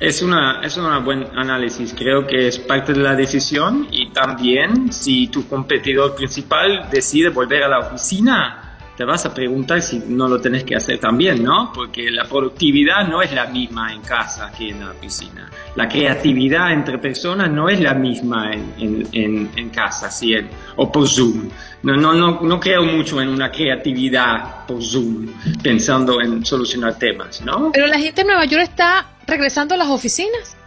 Es 0.00 0.22
una, 0.22 0.62
es 0.62 0.78
un 0.78 1.04
buen 1.04 1.26
análisis. 1.36 1.92
Creo 1.92 2.26
que 2.26 2.48
es 2.48 2.58
parte 2.58 2.94
de 2.94 3.00
la 3.00 3.14
decisión 3.14 3.88
y 3.90 4.08
también 4.08 4.90
si 4.90 5.28
tu 5.28 5.46
competidor 5.46 6.14
principal 6.14 6.88
decide 6.90 7.28
volver 7.28 7.64
a 7.64 7.68
la 7.68 7.80
oficina, 7.80 8.69
te 9.00 9.06
vas 9.06 9.24
a 9.24 9.32
preguntar 9.32 9.80
si 9.80 9.98
no 10.08 10.28
lo 10.28 10.42
tenés 10.42 10.62
que 10.62 10.76
hacer 10.76 10.98
también, 10.98 11.42
¿no? 11.42 11.72
Porque 11.72 12.10
la 12.10 12.24
productividad 12.24 13.08
no 13.08 13.22
es 13.22 13.32
la 13.32 13.46
misma 13.46 13.94
en 13.94 14.02
casa 14.02 14.52
que 14.52 14.68
en 14.68 14.80
la 14.80 14.90
oficina. 14.90 15.50
La 15.74 15.88
creatividad 15.88 16.70
entre 16.70 16.98
personas 16.98 17.50
no 17.50 17.70
es 17.70 17.80
la 17.80 17.94
misma 17.94 18.52
en, 18.52 19.08
en, 19.10 19.50
en, 19.56 19.70
casa, 19.70 20.10
¿sí? 20.10 20.34
o 20.76 20.92
por 20.92 21.08
Zoom. 21.08 21.48
No, 21.82 21.96
no, 21.96 22.12
no, 22.12 22.42
no 22.42 22.60
creo 22.60 22.82
mucho 22.82 23.22
en 23.22 23.30
una 23.30 23.50
creatividad 23.50 24.66
por 24.66 24.82
Zoom, 24.82 25.28
pensando 25.62 26.20
en 26.20 26.44
solucionar 26.44 26.98
temas, 26.98 27.40
¿no? 27.40 27.70
Pero 27.72 27.86
la 27.86 27.98
gente 27.98 28.20
en 28.20 28.26
Nueva 28.26 28.44
York 28.44 28.64
está 28.64 29.12
regresando 29.26 29.76
a 29.76 29.78
las 29.78 29.88
oficinas. 29.88 30.58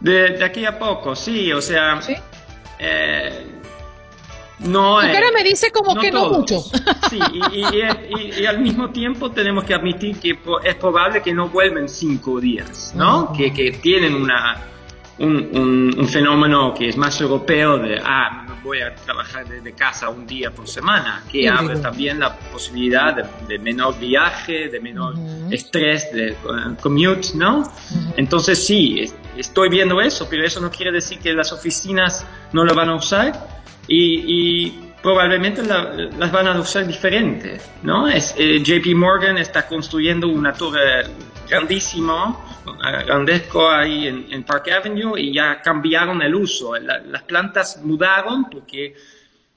De, 0.00 0.30
de 0.30 0.44
aquí 0.44 0.64
a 0.64 0.76
poco, 0.76 1.14
sí, 1.14 1.52
o 1.52 1.62
sea... 1.62 2.02
¿Sí? 2.02 2.16
Eh, 2.80 3.53
no, 4.64 5.00
tu 5.00 5.06
cara 5.06 5.26
me 5.34 5.42
dice 5.44 5.70
como 5.70 5.94
que 6.00 6.10
no 6.10 6.30
mucho. 6.30 6.62
Sí, 7.10 7.18
y, 7.52 8.40
y, 8.40 8.46
al 8.46 8.58
mismo 8.60 8.90
tiempo 8.90 9.30
tenemos 9.30 9.64
que 9.64 9.74
admitir 9.74 10.18
que 10.18 10.38
es 10.64 10.74
probable 10.76 11.22
que 11.22 11.32
no 11.32 11.48
vuelven 11.48 11.88
cinco 11.88 12.40
días, 12.40 12.92
¿no? 12.96 13.32
Que, 13.32 13.52
que, 13.52 13.72
tienen 13.72 14.14
una, 14.14 14.56
un, 15.18 15.94
un, 15.96 16.08
fenómeno 16.08 16.74
que 16.74 16.88
es 16.88 16.96
más 16.96 17.20
europeo 17.20 17.78
de, 17.78 18.00
ah, 18.02 18.46
voy 18.64 18.80
a 18.80 18.94
trabajar 18.94 19.46
desde 19.46 19.72
casa 19.74 20.08
un 20.08 20.26
día 20.26 20.50
por 20.50 20.66
semana, 20.66 21.22
que 21.30 21.48
abre 21.48 21.76
también 21.76 22.18
la 22.18 22.34
posibilidad 22.34 23.14
de, 23.46 23.58
menor 23.58 23.98
viaje, 23.98 24.68
de 24.68 24.80
menor 24.80 25.14
estrés, 25.50 26.10
de 26.12 26.34
commute, 26.80 27.28
¿no? 27.34 27.62
Entonces 28.16 28.66
sí, 28.66 29.04
estoy 29.36 29.68
viendo 29.68 30.00
eso, 30.00 30.26
pero 30.28 30.44
eso 30.44 30.60
no 30.60 30.70
quiere 30.70 30.90
decir 30.90 31.18
que 31.18 31.32
las 31.34 31.52
oficinas 31.52 32.26
no 32.52 32.64
lo 32.64 32.74
van 32.74 32.88
a 32.88 32.96
usar 32.96 33.63
y, 33.88 34.80
probablemente 35.02 35.62
las 35.62 36.32
van 36.32 36.46
a 36.46 36.58
usar 36.58 36.86
diferente, 36.86 37.60
¿no? 37.82 38.08
Es, 38.08 38.34
eh, 38.38 38.62
JP 38.62 38.94
Morgan 38.94 39.36
está 39.36 39.66
construyendo 39.66 40.28
una 40.28 40.54
torre 40.54 41.04
grandísima, 41.46 42.38
grandesco 43.06 43.70
ahí 43.70 44.08
en, 44.08 44.44
Park 44.44 44.70
Avenue 44.70 45.20
y 45.20 45.34
ya 45.34 45.60
cambiaron 45.60 46.22
el 46.22 46.34
uso. 46.34 46.74
las 46.76 47.22
plantas 47.24 47.82
mudaron 47.84 48.48
porque 48.48 48.94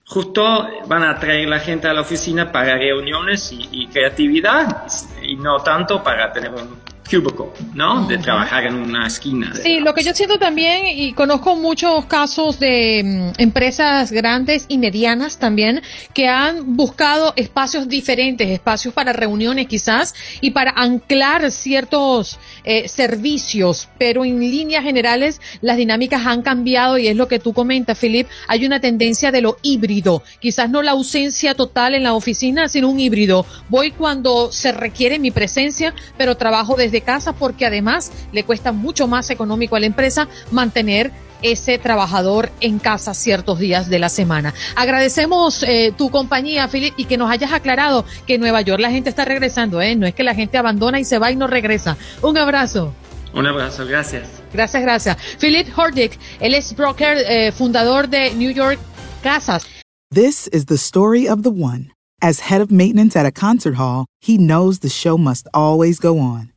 justo 0.05 0.67
van 0.85 1.03
a 1.03 1.17
traer 1.17 1.47
la 1.47 1.59
gente 1.59 1.87
a 1.87 1.93
la 1.93 2.01
oficina 2.01 2.51
para 2.51 2.77
reuniones 2.77 3.49
y, 3.53 3.69
y 3.71 3.87
creatividad 3.87 4.85
y 5.21 5.37
no 5.37 5.59
tanto 5.59 6.03
para 6.03 6.31
tener 6.31 6.51
un 6.51 6.77
cubicle, 7.07 7.47
¿no? 7.73 8.05
De 8.07 8.17
trabajar 8.17 8.65
en 8.65 8.75
una 8.75 9.07
esquina. 9.07 9.53
Sí, 9.55 9.79
lo 9.79 9.93
que 9.93 10.03
yo 10.03 10.13
siento 10.13 10.37
también, 10.37 10.87
y 10.87 11.13
conozco 11.13 11.55
muchos 11.55 12.05
casos 12.05 12.59
de 12.59 13.31
mm, 13.37 13.41
empresas 13.41 14.11
grandes 14.11 14.65
y 14.67 14.77
medianas 14.77 15.39
también, 15.39 15.81
que 16.13 16.27
han 16.27 16.75
buscado 16.75 17.33
espacios 17.35 17.87
diferentes, 17.87 18.49
espacios 18.49 18.93
para 18.93 19.13
reuniones 19.13 19.67
quizás, 19.67 20.15
y 20.41 20.51
para 20.51 20.71
anclar 20.71 21.51
ciertos 21.51 22.39
eh, 22.63 22.87
servicios, 22.87 23.89
pero 23.97 24.25
en 24.25 24.39
líneas 24.39 24.83
generales 24.83 25.41
las 25.61 25.77
dinámicas 25.77 26.25
han 26.25 26.41
cambiado 26.41 26.97
y 26.97 27.07
es 27.07 27.15
lo 27.15 27.27
que 27.27 27.39
tú 27.39 27.53
comentas, 27.53 27.97
Philip, 27.97 28.27
hay 28.47 28.65
una 28.65 28.79
tendencia 28.79 29.31
de 29.31 29.41
lo 29.41 29.57
híbrido, 29.61 30.23
quizás 30.39 30.69
no 30.69 30.81
la 30.81 30.91
ausencia 30.91 31.55
total 31.55 31.95
en 31.95 32.03
la 32.03 32.13
oficina, 32.13 32.67
sino 32.67 32.89
un 32.89 32.99
híbrido. 32.99 33.45
Voy 33.69 33.91
cuando 33.91 34.51
se 34.51 34.71
requiere 34.71 35.19
mi 35.19 35.31
presencia, 35.31 35.93
pero 36.17 36.35
trabajo 36.35 36.75
desde 36.75 36.96
casa 37.01 37.33
porque 37.33 37.65
además 37.65 38.11
le 38.31 38.43
cuesta 38.43 38.71
mucho 38.71 39.07
más 39.07 39.29
económico 39.29 39.75
a 39.75 39.79
la 39.79 39.85
empresa 39.85 40.27
mantener 40.51 41.11
ese 41.41 41.77
trabajador 41.77 42.49
en 42.61 42.79
casa 42.79 43.13
ciertos 43.13 43.59
días 43.59 43.89
de 43.89 43.99
la 43.99 44.09
semana. 44.09 44.53
Agradecemos 44.75 45.63
eh, 45.63 45.93
tu 45.97 46.09
compañía, 46.09 46.67
Philip, 46.67 46.93
y 46.97 47.05
que 47.05 47.17
nos 47.17 47.29
hayas 47.29 47.51
aclarado 47.53 48.05
que 48.25 48.35
en 48.35 48.41
Nueva 48.41 48.61
York 48.61 48.79
la 48.79 48.91
gente 48.91 49.09
está 49.09 49.25
regresando, 49.25 49.81
¿eh? 49.81 49.95
No 49.95 50.07
es 50.07 50.15
que 50.15 50.23
la 50.23 50.35
gente 50.35 50.57
abandona 50.57 50.99
y 50.99 51.05
se 51.05 51.19
va 51.19 51.31
y 51.31 51.35
no 51.35 51.47
regresa. 51.47 51.97
Un 52.21 52.37
abrazo. 52.37 52.93
Un 53.33 53.45
abrazo, 53.45 53.85
gracias. 53.85 54.27
Gracias, 54.53 54.81
gracias. 54.81 55.17
Philip 55.39 55.67
Hordick, 55.77 56.17
él 56.39 56.53
es 56.53 56.75
broker, 56.75 57.17
eh, 57.17 57.51
fundador 57.51 58.07
de 58.07 58.33
New 58.33 58.51
York 58.51 58.79
Casas. 59.21 59.63
This 60.09 60.47
is 60.53 60.65
the 60.65 60.77
story 60.77 61.27
of 61.27 61.43
the 61.43 61.51
one. 61.51 61.91
As 62.21 62.49
head 62.49 62.61
of 62.61 62.71
maintenance 62.71 63.15
at 63.15 63.25
a 63.25 63.31
concert 63.31 63.75
hall, 63.75 64.05
he 64.21 64.37
knows 64.37 64.79
the 64.79 64.89
show 64.89 65.17
must 65.17 65.47
always 65.53 65.99
go 65.99 66.17
on. 66.17 66.51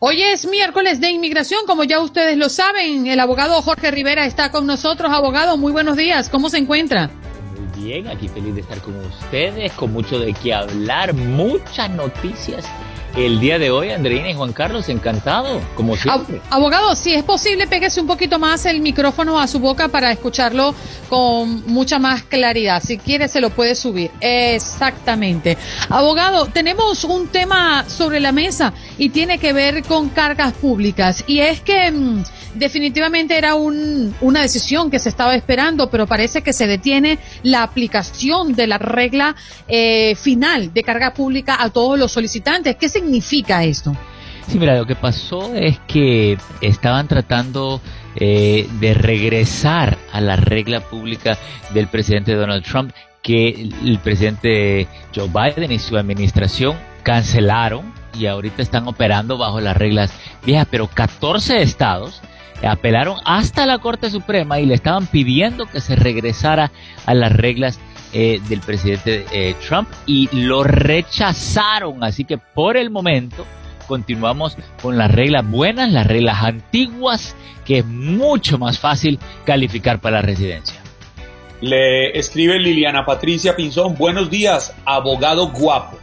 Hoy 0.00 0.22
es 0.22 0.46
miércoles 0.46 1.00
de 1.00 1.10
inmigración, 1.10 1.60
como 1.66 1.84
ya 1.84 2.00
ustedes 2.00 2.36
lo 2.36 2.48
saben. 2.48 3.06
El 3.06 3.20
abogado 3.20 3.60
Jorge 3.62 3.90
Rivera 3.90 4.26
está 4.26 4.50
con 4.50 4.66
nosotros. 4.66 5.10
Abogado, 5.12 5.56
muy 5.56 5.72
buenos 5.72 5.96
días. 5.96 6.28
¿Cómo 6.28 6.48
se 6.50 6.58
encuentra? 6.58 7.10
Muy 7.56 7.84
bien, 7.84 8.08
aquí 8.08 8.28
feliz 8.28 8.54
de 8.54 8.60
estar 8.60 8.80
con 8.80 8.96
ustedes, 9.04 9.72
con 9.72 9.92
mucho 9.92 10.18
de 10.18 10.32
qué 10.32 10.54
hablar, 10.54 11.14
muchas 11.14 11.90
noticias 11.90 12.64
el 13.16 13.40
día 13.40 13.58
de 13.58 13.70
hoy, 13.70 13.90
Andreina 13.90 14.30
y 14.30 14.34
Juan 14.34 14.52
Carlos, 14.52 14.88
encantado, 14.88 15.60
como 15.74 15.96
siempre. 15.96 16.40
Abogado, 16.50 16.94
si 16.94 17.14
es 17.14 17.22
posible, 17.22 17.66
pégese 17.66 18.00
un 18.00 18.06
poquito 18.06 18.38
más 18.38 18.66
el 18.66 18.80
micrófono 18.80 19.38
a 19.38 19.46
su 19.46 19.58
boca 19.58 19.88
para 19.88 20.12
escucharlo 20.12 20.74
con 21.08 21.66
mucha 21.66 21.98
más 21.98 22.22
claridad. 22.22 22.82
Si 22.82 22.98
quiere, 22.98 23.28
se 23.28 23.40
lo 23.40 23.50
puede 23.50 23.74
subir. 23.74 24.10
Exactamente. 24.20 25.56
Abogado, 25.88 26.46
tenemos 26.46 27.04
un 27.04 27.28
tema 27.28 27.84
sobre 27.88 28.20
la 28.20 28.32
mesa 28.32 28.72
y 28.98 29.10
tiene 29.10 29.38
que 29.38 29.52
ver 29.52 29.82
con 29.82 30.08
cargas 30.10 30.52
públicas. 30.52 31.24
Y 31.26 31.40
es 31.40 31.60
que 31.60 31.90
mm, 31.90 32.24
definitivamente 32.54 33.36
era 33.36 33.54
un, 33.54 34.14
una 34.20 34.42
decisión 34.42 34.90
que 34.90 34.98
se 34.98 35.08
estaba 35.08 35.34
esperando, 35.34 35.90
pero 35.90 36.06
parece 36.06 36.42
que 36.42 36.52
se 36.52 36.66
detiene 36.66 37.18
la 37.42 37.62
aplicación 37.62 38.54
de 38.54 38.66
la 38.66 38.78
regla 38.78 39.36
eh, 39.66 40.14
final 40.14 40.72
de 40.72 40.82
carga 40.82 41.14
pública 41.14 41.56
a 41.60 41.70
todos 41.70 41.98
los 41.98 42.12
solicitantes. 42.12 42.76
¿Qué 42.76 42.88
significa 42.88 43.64
esto? 43.64 43.96
Sí, 44.46 44.58
mira, 44.58 44.76
lo 44.76 44.86
que 44.86 44.96
pasó 44.96 45.54
es 45.54 45.78
que 45.86 46.38
estaban 46.62 47.06
tratando 47.06 47.82
eh, 48.16 48.66
de 48.80 48.94
regresar 48.94 49.98
a 50.10 50.20
la 50.20 50.36
regla 50.36 50.80
pública 50.80 51.36
del 51.74 51.88
presidente 51.88 52.34
Donald 52.34 52.64
Trump 52.64 52.92
que 53.22 53.68
el 53.84 53.98
presidente 53.98 54.88
Joe 55.14 55.28
Biden 55.28 55.70
y 55.70 55.78
su 55.78 55.96
administración 55.98 56.76
cancelaron 57.02 57.92
y 58.18 58.26
ahorita 58.26 58.62
están 58.62 58.88
operando 58.88 59.36
bajo 59.36 59.60
las 59.60 59.76
reglas 59.76 60.12
viejas, 60.44 60.66
pero 60.70 60.88
14 60.88 61.60
estados 61.60 62.22
apelaron 62.66 63.18
hasta 63.24 63.66
la 63.66 63.78
Corte 63.78 64.10
Suprema 64.10 64.60
y 64.60 64.66
le 64.66 64.74
estaban 64.74 65.06
pidiendo 65.06 65.66
que 65.66 65.80
se 65.80 65.96
regresara 65.96 66.70
a 67.06 67.14
las 67.14 67.32
reglas 67.32 67.78
eh, 68.12 68.40
del 68.48 68.60
presidente 68.60 69.26
eh, 69.32 69.54
Trump 69.66 69.88
y 70.06 70.28
lo 70.32 70.64
rechazaron. 70.64 72.02
Así 72.02 72.24
que 72.24 72.38
por 72.38 72.76
el 72.76 72.90
momento 72.90 73.44
continuamos 73.86 74.56
con 74.82 74.96
las 74.96 75.10
reglas 75.10 75.48
buenas, 75.48 75.90
las 75.90 76.06
reglas 76.06 76.42
antiguas, 76.42 77.36
que 77.64 77.78
es 77.78 77.84
mucho 77.84 78.58
más 78.58 78.78
fácil 78.78 79.18
calificar 79.44 80.00
para 80.00 80.16
la 80.16 80.22
residencia. 80.22 80.80
Le 81.60 82.16
escribe 82.16 82.58
Liliana 82.58 83.04
Patricia 83.04 83.56
Pinzón, 83.56 83.96
buenos 83.96 84.30
días, 84.30 84.74
abogado 84.84 85.48
guapo. 85.48 85.98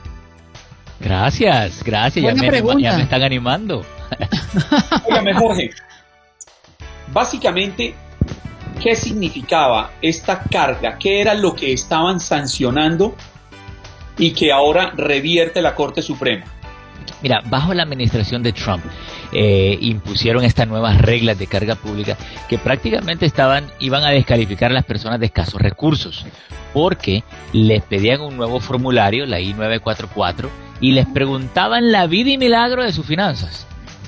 Gracias, 1.00 1.84
gracias, 1.84 2.26
ya 2.26 2.34
me, 2.34 2.82
ya 2.82 2.98
me, 2.98 3.04
están 3.04 3.24
animando. 3.24 3.86
Óigame, 5.06 5.34
Jorge, 5.34 5.70
Básicamente, 7.12 7.96
¿qué 8.82 8.96
significaba 8.96 9.92
esta 10.02 10.44
carga? 10.44 10.98
¿Qué 10.98 11.22
era 11.22 11.34
lo 11.34 11.56
que 11.56 11.74
estaban 11.74 12.20
sancionando 12.20 13.16
y 14.18 14.32
que 14.32 14.52
ahora 14.52 14.92
revierte 14.96 15.62
la 15.62 15.76
Corte 15.76 16.02
Suprema? 16.02 16.46
Mira, 17.22 17.42
bajo 17.46 17.74
la 17.74 17.84
administración 17.84 18.44
de 18.44 18.54
Trump 18.54 18.84
eh, 19.32 19.78
impusieron 19.82 20.44
estas 20.44 20.68
nuevas 20.68 21.02
reglas 21.02 21.40
de 21.40 21.48
carga 21.48 21.76
pública 21.76 22.18
que 22.48 22.58
prácticamente 22.58 23.26
estaban 23.26 23.72
iban 23.80 24.04
a 24.04 24.10
descalificar 24.10 24.72
a 24.72 24.74
las 24.74 24.86
personas 24.86 25.20
de 25.20 25.28
escasos 25.28 25.62
recursos 25.62 26.26
porque 26.74 27.24
les 27.54 27.82
pedían 27.84 28.22
un 28.22 28.36
nuevo 28.36 28.60
formulario, 28.60 29.26
la 29.26 29.40
I-944, 29.40 30.50
y 30.82 30.92
les 30.92 31.08
preguntaban 31.08 31.92
la 31.92 32.06
vida 32.06 32.32
y 32.32 32.38
milagro 32.38 32.84
de 32.84 32.92
sus 32.92 33.06
finanzas 33.06 33.66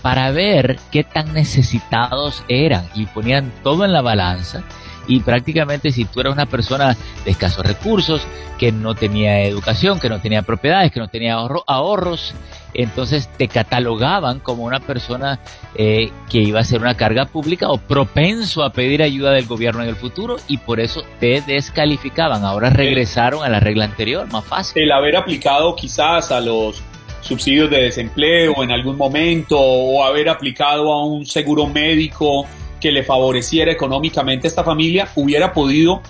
para 0.07 0.31
ver 0.31 0.79
qué 0.89 1.03
tan 1.03 1.33
necesitados 1.33 2.41
eran 2.47 2.87
y 2.95 3.07
ponían 3.07 3.51
todo 3.61 3.83
en 3.83 3.91
la 3.91 4.01
balanza 4.01 4.63
y 5.05 5.19
prácticamente 5.19 5.91
si 5.91 6.05
tú 6.05 6.21
eras 6.21 6.31
una 6.31 6.45
persona 6.45 6.95
de 7.25 7.31
escasos 7.31 7.65
recursos, 7.65 8.25
que 8.57 8.71
no 8.71 8.95
tenía 8.95 9.41
educación, 9.41 9.99
que 9.99 10.07
no 10.07 10.21
tenía 10.21 10.43
propiedades, 10.43 10.93
que 10.93 11.01
no 11.01 11.09
tenía 11.09 11.33
ahorros, 11.35 12.33
entonces 12.73 13.27
te 13.37 13.49
catalogaban 13.49 14.39
como 14.39 14.63
una 14.63 14.79
persona 14.79 15.41
eh, 15.75 16.09
que 16.29 16.37
iba 16.37 16.61
a 16.61 16.63
ser 16.63 16.79
una 16.79 16.95
carga 16.95 17.25
pública 17.25 17.67
o 17.69 17.77
propenso 17.77 18.63
a 18.63 18.71
pedir 18.71 19.03
ayuda 19.03 19.31
del 19.31 19.45
gobierno 19.45 19.83
en 19.83 19.89
el 19.89 19.97
futuro 19.97 20.37
y 20.47 20.59
por 20.59 20.79
eso 20.79 21.03
te 21.19 21.41
descalificaban. 21.41 22.45
Ahora 22.45 22.69
regresaron 22.69 23.43
a 23.43 23.49
la 23.49 23.59
regla 23.59 23.83
anterior, 23.83 24.25
más 24.31 24.45
fácil. 24.45 24.83
El 24.83 24.93
haber 24.93 25.17
aplicado 25.17 25.75
quizás 25.75 26.31
a 26.31 26.39
los 26.39 26.81
subsidios 27.27 27.69
de 27.69 27.83
desempleo 27.83 28.63
en 28.63 28.71
algún 28.71 28.97
momento 28.97 29.59
o 29.59 30.03
haber 30.03 30.29
aplicado 30.29 30.91
a 30.93 31.05
un 31.05 31.25
seguro 31.25 31.67
médico 31.67 32.47
que 32.79 32.91
le 32.91 33.03
favoreciera 33.03 33.71
económicamente 33.71 34.47
a 34.47 34.49
esta 34.49 34.63
familia, 34.63 35.09
hubiera 35.15 35.51
podido 35.51 36.01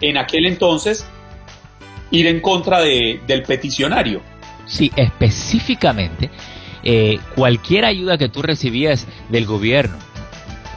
en 0.00 0.16
aquel 0.16 0.46
entonces 0.46 1.06
ir 2.10 2.26
en 2.26 2.40
contra 2.40 2.80
de, 2.80 3.20
del 3.26 3.42
peticionario. 3.42 4.20
Sí, 4.66 4.90
específicamente, 4.96 6.30
eh, 6.82 7.18
cualquier 7.34 7.84
ayuda 7.84 8.18
que 8.18 8.28
tú 8.28 8.42
recibías 8.42 9.06
del 9.28 9.46
gobierno, 9.46 9.96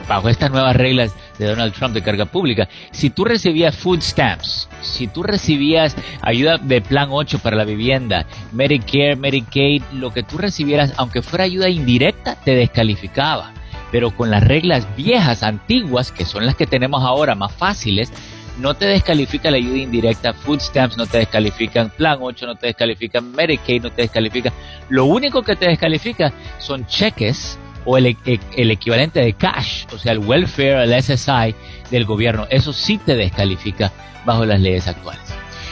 bajo 0.07 0.29
estas 0.29 0.51
nuevas 0.51 0.75
reglas 0.75 1.15
de 1.37 1.47
Donald 1.47 1.73
Trump 1.73 1.93
de 1.93 2.01
carga 2.01 2.25
pública, 2.25 2.67
si 2.91 3.09
tú 3.09 3.25
recibías 3.25 3.75
food 3.75 4.01
stamps, 4.01 4.69
si 4.81 5.07
tú 5.07 5.23
recibías 5.23 5.95
ayuda 6.21 6.57
de 6.57 6.81
plan 6.81 7.09
8 7.11 7.39
para 7.39 7.55
la 7.55 7.65
vivienda, 7.65 8.25
Medicare, 8.51 9.15
Medicaid, 9.15 9.83
lo 9.93 10.11
que 10.11 10.23
tú 10.23 10.37
recibieras, 10.37 10.93
aunque 10.97 11.21
fuera 11.21 11.45
ayuda 11.45 11.69
indirecta, 11.69 12.35
te 12.35 12.55
descalificaba. 12.55 13.53
Pero 13.91 14.11
con 14.11 14.29
las 14.29 14.43
reglas 14.43 14.87
viejas, 14.97 15.43
antiguas, 15.43 16.11
que 16.11 16.25
son 16.25 16.45
las 16.45 16.55
que 16.55 16.67
tenemos 16.67 17.03
ahora 17.03 17.35
más 17.35 17.53
fáciles, 17.53 18.11
no 18.59 18.73
te 18.73 18.85
descalifica 18.87 19.51
la 19.51 19.57
ayuda 19.57 19.77
indirecta, 19.77 20.33
food 20.33 20.59
stamps 20.59 20.97
no 20.97 21.05
te 21.05 21.19
descalifican, 21.19 21.91
plan 21.91 22.17
8 22.19 22.45
no 22.47 22.55
te 22.55 22.67
descalifican, 22.67 23.31
Medicaid 23.31 23.83
no 23.83 23.91
te 23.91 24.01
descalifica. 24.03 24.51
Lo 24.89 25.05
único 25.05 25.43
que 25.43 25.55
te 25.55 25.67
descalifica 25.67 26.33
son 26.57 26.85
cheques 26.87 27.59
o 27.87 27.97
el, 27.97 28.17
el, 28.25 28.71
equivalente 28.71 29.21
de 29.21 29.33
cash, 29.33 29.85
o 29.93 29.97
sea, 29.97 30.11
el 30.11 30.19
welfare, 30.19 30.83
el 30.83 31.01
SSI 31.01 31.55
del 31.89 32.05
gobierno. 32.05 32.45
Eso 32.49 32.73
sí 32.73 32.97
te 32.97 33.15
descalifica 33.15 33.93
bajo 34.25 34.45
las 34.45 34.59
leyes 34.59 34.87
actuales. 34.87 35.23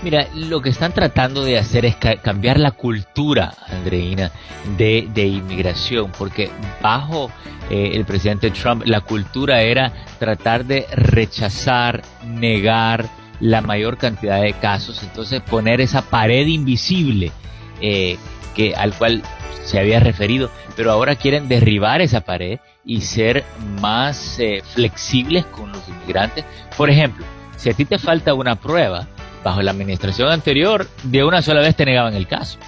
Mira, 0.02 0.28
lo 0.34 0.62
que 0.62 0.70
están 0.70 0.94
tratando 0.94 1.44
de 1.44 1.58
hacer 1.58 1.86
es 1.86 1.98
cambiar 1.98 2.58
la 2.58 2.72
cultura, 2.72 3.54
Andreina, 3.68 4.32
de, 4.78 5.26
inmigración, 5.26 6.12
porque 6.18 6.50
bajo 6.82 7.30
eh, 7.70 7.92
el 7.96 8.06
presidente 8.06 8.50
Trump 8.52 8.84
la 8.86 9.02
cultura 9.02 9.62
era 9.62 9.92
tratar 10.18 10.64
de 10.64 10.88
rechazar, 10.94 12.02
negar 12.26 13.10
la 13.42 13.62
mayor 13.62 13.98
cantidad 13.98 14.42
de 14.42 14.54
casos, 14.54 15.04
entonces 15.04 15.42
poner 15.42 15.82
esa 15.82 16.02
pared 16.02 16.48
invisible 16.48 17.34
eh, 17.82 18.18
que 18.56 18.76
al 18.76 18.94
cual 18.94 19.22
se 19.64 19.80
había 19.80 20.00
referido, 20.00 20.50
pero 20.78 20.92
ahora 20.92 21.16
quieren 21.16 21.50
derribar 21.50 22.00
esa 22.00 22.22
pared 22.22 22.60
y 22.86 23.02
ser 23.02 23.44
más 23.82 24.40
eh, 24.40 24.64
flexibles 24.74 25.46
con 25.46 25.74
los 25.74 25.88
inmigrantes. 25.90 26.46
Por 26.78 26.90
ejemplo, 26.90 27.26
si 27.58 27.70
a 27.70 27.74
ti 27.74 27.84
te 27.84 28.00
falta 28.00 28.34
una 28.34 28.56
prueba, 28.56 29.08
bajo 29.44 29.62
la 29.62 29.72
administración 29.72 30.30
anterior, 30.30 30.88
de 31.04 31.24
una 31.24 31.42
sola 31.42 31.62
vez 31.62 31.76
te 31.76 31.86
negaban 31.86 32.14
el 32.14 32.28
caso. 32.28 32.60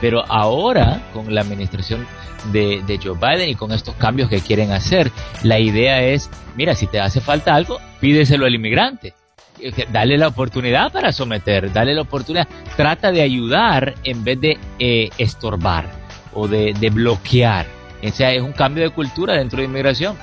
Pero 0.00 0.24
ahora, 0.28 1.00
con 1.12 1.32
la 1.32 1.42
administración 1.42 2.06
de, 2.52 2.82
de, 2.86 2.98
Joe 2.98 3.16
Biden 3.16 3.48
y 3.48 3.54
con 3.54 3.70
estos 3.72 3.94
cambios 3.94 4.28
que 4.28 4.40
quieren 4.40 4.72
hacer, 4.72 5.10
la 5.44 5.60
idea 5.60 6.02
es, 6.02 6.28
mira, 6.56 6.74
si 6.74 6.88
te 6.88 7.00
hace 7.00 7.20
falta 7.20 7.54
algo, 7.54 7.80
pídeselo 8.00 8.46
al 8.46 8.54
inmigrante. 8.54 9.14
Dale 9.92 10.18
la 10.18 10.28
oportunidad 10.28 10.90
para 10.90 11.12
someter, 11.12 11.72
dale 11.72 11.94
la 11.94 12.02
oportunidad. 12.02 12.48
Trata 12.76 13.12
de 13.12 13.22
ayudar 13.22 13.94
en 14.02 14.24
vez 14.24 14.40
de 14.40 14.58
eh, 14.80 15.10
estorbar 15.18 15.88
o 16.34 16.48
de, 16.48 16.74
de 16.78 16.90
bloquear. 16.90 17.66
O 18.02 18.06
es 18.06 18.42
un 18.42 18.52
cambio 18.52 18.82
de 18.82 18.90
cultura 18.90 19.34
dentro 19.34 19.60
de 19.60 19.66
inmigración. 19.66 20.16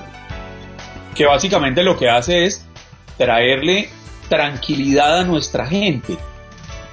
Que 1.14 1.24
básicamente 1.24 1.82
lo 1.82 1.96
que 1.96 2.10
hace 2.10 2.44
es 2.44 2.66
traerle 3.16 3.88
tranquilidad 4.30 5.18
a 5.18 5.24
nuestra 5.24 5.66
gente. 5.66 6.16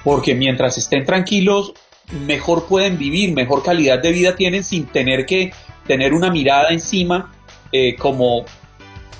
Porque 0.04 0.36
mientras 0.36 0.78
estén 0.78 1.06
tranquilos, 1.06 1.72
mejor 2.12 2.68
pueden 2.68 2.98
vivir, 2.98 3.34
mejor 3.34 3.64
calidad 3.64 4.02
de 4.02 4.12
vida 4.12 4.36
tienen 4.36 4.66
sin 4.66 4.88
tener 4.88 5.26
que 5.26 5.54
tener 5.86 6.14
una 6.14 6.30
mirada 6.30 6.72
encima 6.72 7.32
eh, 7.72 7.96
como 7.96 8.44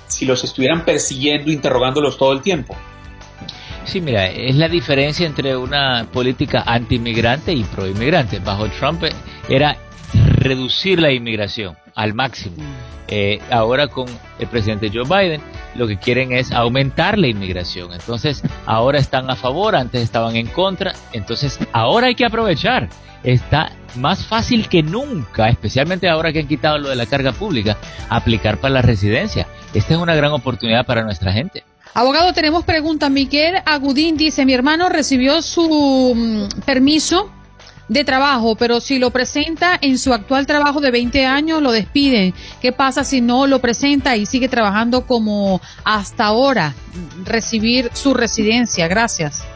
si 0.06 0.26
los 0.26 0.44
estuvieran 0.44 0.84
persiguiendo, 0.84 1.50
interrogándolos 1.50 2.18
todo 2.18 2.32
el 2.32 2.42
tiempo. 2.42 2.76
Sí, 3.84 4.02
mira, 4.02 4.26
es 4.26 4.54
la 4.56 4.68
diferencia 4.68 5.26
entre 5.26 5.56
una 5.56 6.06
política 6.12 6.62
anti-inmigrante 6.66 7.52
y 7.52 7.64
pro-inmigrante. 7.64 8.38
Bajo 8.38 8.68
Trump 8.68 9.02
era 9.48 9.78
reducir 10.38 11.00
la 11.00 11.12
inmigración 11.12 11.76
al 11.94 12.14
máximo. 12.14 12.56
Eh, 13.08 13.40
ahora 13.50 13.88
con 13.88 14.06
el 14.38 14.46
presidente 14.48 14.90
Joe 14.92 15.04
Biden 15.04 15.40
lo 15.74 15.86
que 15.86 15.96
quieren 15.96 16.32
es 16.32 16.52
aumentar 16.52 17.18
la 17.18 17.28
inmigración. 17.28 17.92
Entonces 17.92 18.42
ahora 18.66 18.98
están 18.98 19.30
a 19.30 19.36
favor, 19.36 19.76
antes 19.76 20.02
estaban 20.02 20.36
en 20.36 20.46
contra. 20.48 20.94
Entonces 21.12 21.58
ahora 21.72 22.08
hay 22.08 22.14
que 22.14 22.24
aprovechar. 22.24 22.88
Está 23.24 23.72
más 23.96 24.24
fácil 24.24 24.68
que 24.68 24.82
nunca, 24.82 25.48
especialmente 25.48 26.08
ahora 26.08 26.32
que 26.32 26.40
han 26.40 26.46
quitado 26.46 26.78
lo 26.78 26.88
de 26.88 26.96
la 26.96 27.06
carga 27.06 27.32
pública, 27.32 27.76
aplicar 28.08 28.58
para 28.58 28.74
la 28.74 28.82
residencia. 28.82 29.46
Esta 29.74 29.94
es 29.94 30.00
una 30.00 30.14
gran 30.14 30.32
oportunidad 30.32 30.86
para 30.86 31.02
nuestra 31.02 31.32
gente. 31.32 31.64
Abogado, 31.94 32.32
tenemos 32.32 32.64
pregunta. 32.64 33.08
Miguel 33.08 33.56
Agudín 33.64 34.16
dice, 34.16 34.46
mi 34.46 34.52
hermano 34.52 34.88
recibió 34.88 35.42
su 35.42 36.14
mm, 36.14 36.60
permiso 36.64 37.32
de 37.88 38.04
trabajo, 38.04 38.54
pero 38.56 38.80
si 38.80 38.98
lo 38.98 39.10
presenta 39.10 39.78
en 39.80 39.98
su 39.98 40.12
actual 40.12 40.46
trabajo 40.46 40.80
de 40.80 40.90
20 40.90 41.26
años, 41.26 41.62
lo 41.62 41.72
despiden. 41.72 42.34
¿Qué 42.60 42.72
pasa 42.72 43.04
si 43.04 43.20
no 43.20 43.46
lo 43.46 43.60
presenta 43.60 44.16
y 44.16 44.26
sigue 44.26 44.48
trabajando 44.48 45.06
como 45.06 45.60
hasta 45.84 46.26
ahora? 46.26 46.74
Recibir 47.24 47.90
su 47.94 48.14
residencia. 48.14 48.88
Gracias. 48.88 49.46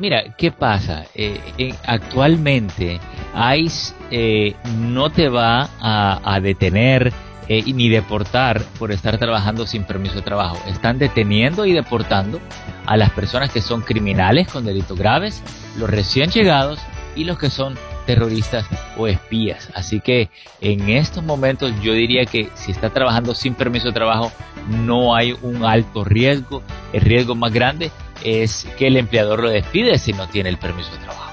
Mira, 0.00 0.34
¿qué 0.36 0.50
pasa? 0.50 1.04
Eh, 1.14 1.38
eh, 1.58 1.74
actualmente 1.84 2.98
ICE 3.34 3.94
eh, 4.10 4.56
no 4.78 5.10
te 5.10 5.28
va 5.28 5.68
a, 5.78 6.40
detener 6.40 7.12
ni 7.48 7.88
deportar 7.88 8.62
por 8.78 8.92
estar 8.92 9.18
trabajando 9.18 9.66
sin 9.66 9.84
permiso 9.84 10.14
de 10.14 10.22
trabajo. 10.22 10.56
Están 10.68 10.98
deteniendo 10.98 11.66
y 11.66 11.72
deportando 11.72 12.40
a 12.86 12.96
las 12.96 13.10
personas 13.10 13.50
que 13.50 13.60
son 13.60 13.82
criminales 13.82 14.48
con 14.48 14.64
delitos 14.64 14.96
graves, 14.96 15.42
los 15.76 15.90
recién 15.90 16.30
llegados 16.30 16.80
y 17.16 17.24
los 17.24 17.38
que 17.38 17.50
son 17.50 17.76
terroristas 18.06 18.66
o 18.96 19.06
espías. 19.06 19.70
Así 19.74 20.00
que 20.00 20.30
en 20.60 20.88
estos 20.88 21.22
momentos 21.22 21.72
yo 21.82 21.92
diría 21.92 22.24
que 22.26 22.48
si 22.54 22.72
está 22.72 22.90
trabajando 22.90 23.34
sin 23.34 23.54
permiso 23.54 23.88
de 23.88 23.92
trabajo 23.92 24.32
no 24.68 25.14
hay 25.14 25.36
un 25.42 25.64
alto 25.64 26.04
riesgo. 26.04 26.62
El 26.92 27.02
riesgo 27.02 27.34
más 27.34 27.52
grande 27.52 27.90
es 28.24 28.66
que 28.78 28.88
el 28.88 28.96
empleador 28.96 29.42
lo 29.42 29.50
despide 29.50 29.98
si 29.98 30.12
no 30.12 30.28
tiene 30.28 30.48
el 30.48 30.58
permiso 30.58 30.90
de 30.92 30.98
trabajo. 30.98 31.32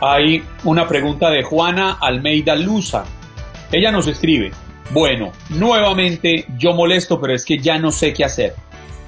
Hay 0.00 0.42
una 0.64 0.88
pregunta 0.88 1.30
de 1.30 1.44
Juana 1.44 1.98
Almeida 2.00 2.56
Luza. 2.56 3.04
Ella 3.70 3.92
nos 3.92 4.08
escribe, 4.08 4.50
bueno, 4.90 5.32
nuevamente 5.48 6.44
yo 6.58 6.74
molesto, 6.74 7.20
pero 7.20 7.34
es 7.34 7.44
que 7.44 7.58
ya 7.58 7.78
no 7.78 7.90
sé 7.90 8.12
qué 8.12 8.24
hacer. 8.24 8.54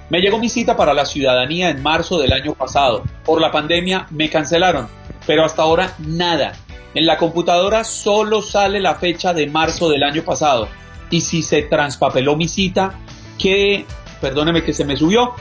Me 0.08 0.20
llegó 0.20 0.38
mi 0.38 0.48
cita 0.48 0.76
para 0.76 0.94
la 0.94 1.04
ciudadanía 1.04 1.70
en 1.70 1.82
marzo 1.82 2.18
del 2.18 2.32
año 2.32 2.54
pasado. 2.54 3.02
Por 3.24 3.40
la 3.40 3.50
pandemia 3.50 4.06
me 4.10 4.30
cancelaron 4.30 4.86
pero 5.26 5.44
hasta 5.44 5.62
ahora 5.62 5.94
nada. 5.98 6.54
En 6.94 7.06
la 7.06 7.18
computadora 7.18 7.82
solo 7.84 8.40
sale 8.40 8.80
la 8.80 8.94
fecha 8.94 9.34
de 9.34 9.48
marzo 9.48 9.88
del 9.88 10.04
año 10.04 10.22
pasado. 10.22 10.68
Y 11.10 11.20
si 11.20 11.42
se 11.42 11.62
transpapeló 11.62 12.36
mi 12.36 12.48
cita, 12.48 12.94
¿qué, 13.38 13.84
perdóneme 14.20 14.62
que 14.62 14.72
se 14.72 14.84
me 14.84 14.96
subió, 14.96 15.34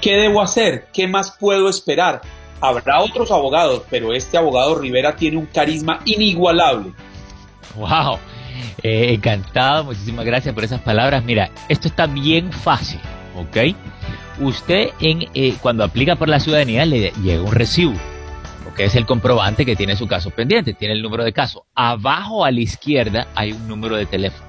qué 0.00 0.16
debo 0.16 0.42
hacer? 0.42 0.88
¿Qué 0.92 1.06
más 1.06 1.36
puedo 1.38 1.68
esperar? 1.68 2.22
Habrá 2.60 3.00
otros 3.00 3.30
abogados, 3.30 3.82
pero 3.90 4.12
este 4.12 4.36
abogado 4.36 4.76
Rivera 4.76 5.16
tiene 5.16 5.36
un 5.36 5.46
carisma 5.46 6.00
inigualable. 6.04 6.92
¡Wow! 7.76 8.18
Eh, 8.82 9.14
encantado, 9.14 9.84
muchísimas 9.84 10.24
gracias 10.24 10.54
por 10.54 10.64
esas 10.64 10.80
palabras. 10.80 11.24
Mira, 11.24 11.50
esto 11.68 11.88
está 11.88 12.06
bien 12.06 12.52
fácil, 12.52 13.00
¿ok? 13.36 13.74
Usted 14.40 14.90
en, 15.00 15.28
eh, 15.34 15.56
cuando 15.60 15.84
aplica 15.84 16.16
por 16.16 16.28
la 16.28 16.40
ciudadanía 16.40 16.84
le 16.84 17.12
llega 17.22 17.42
un 17.42 17.52
recibo 17.52 17.94
que 18.76 18.84
es 18.84 18.94
el 18.94 19.06
comprobante 19.06 19.64
que 19.64 19.76
tiene 19.76 19.96
su 19.96 20.06
caso 20.06 20.30
pendiente, 20.30 20.74
tiene 20.74 20.94
el 20.94 21.02
número 21.02 21.24
de 21.24 21.32
caso. 21.32 21.66
Abajo 21.74 22.44
a 22.44 22.50
la 22.50 22.60
izquierda 22.60 23.28
hay 23.34 23.52
un 23.52 23.68
número 23.68 23.96
de 23.96 24.06
teléfono. 24.06 24.46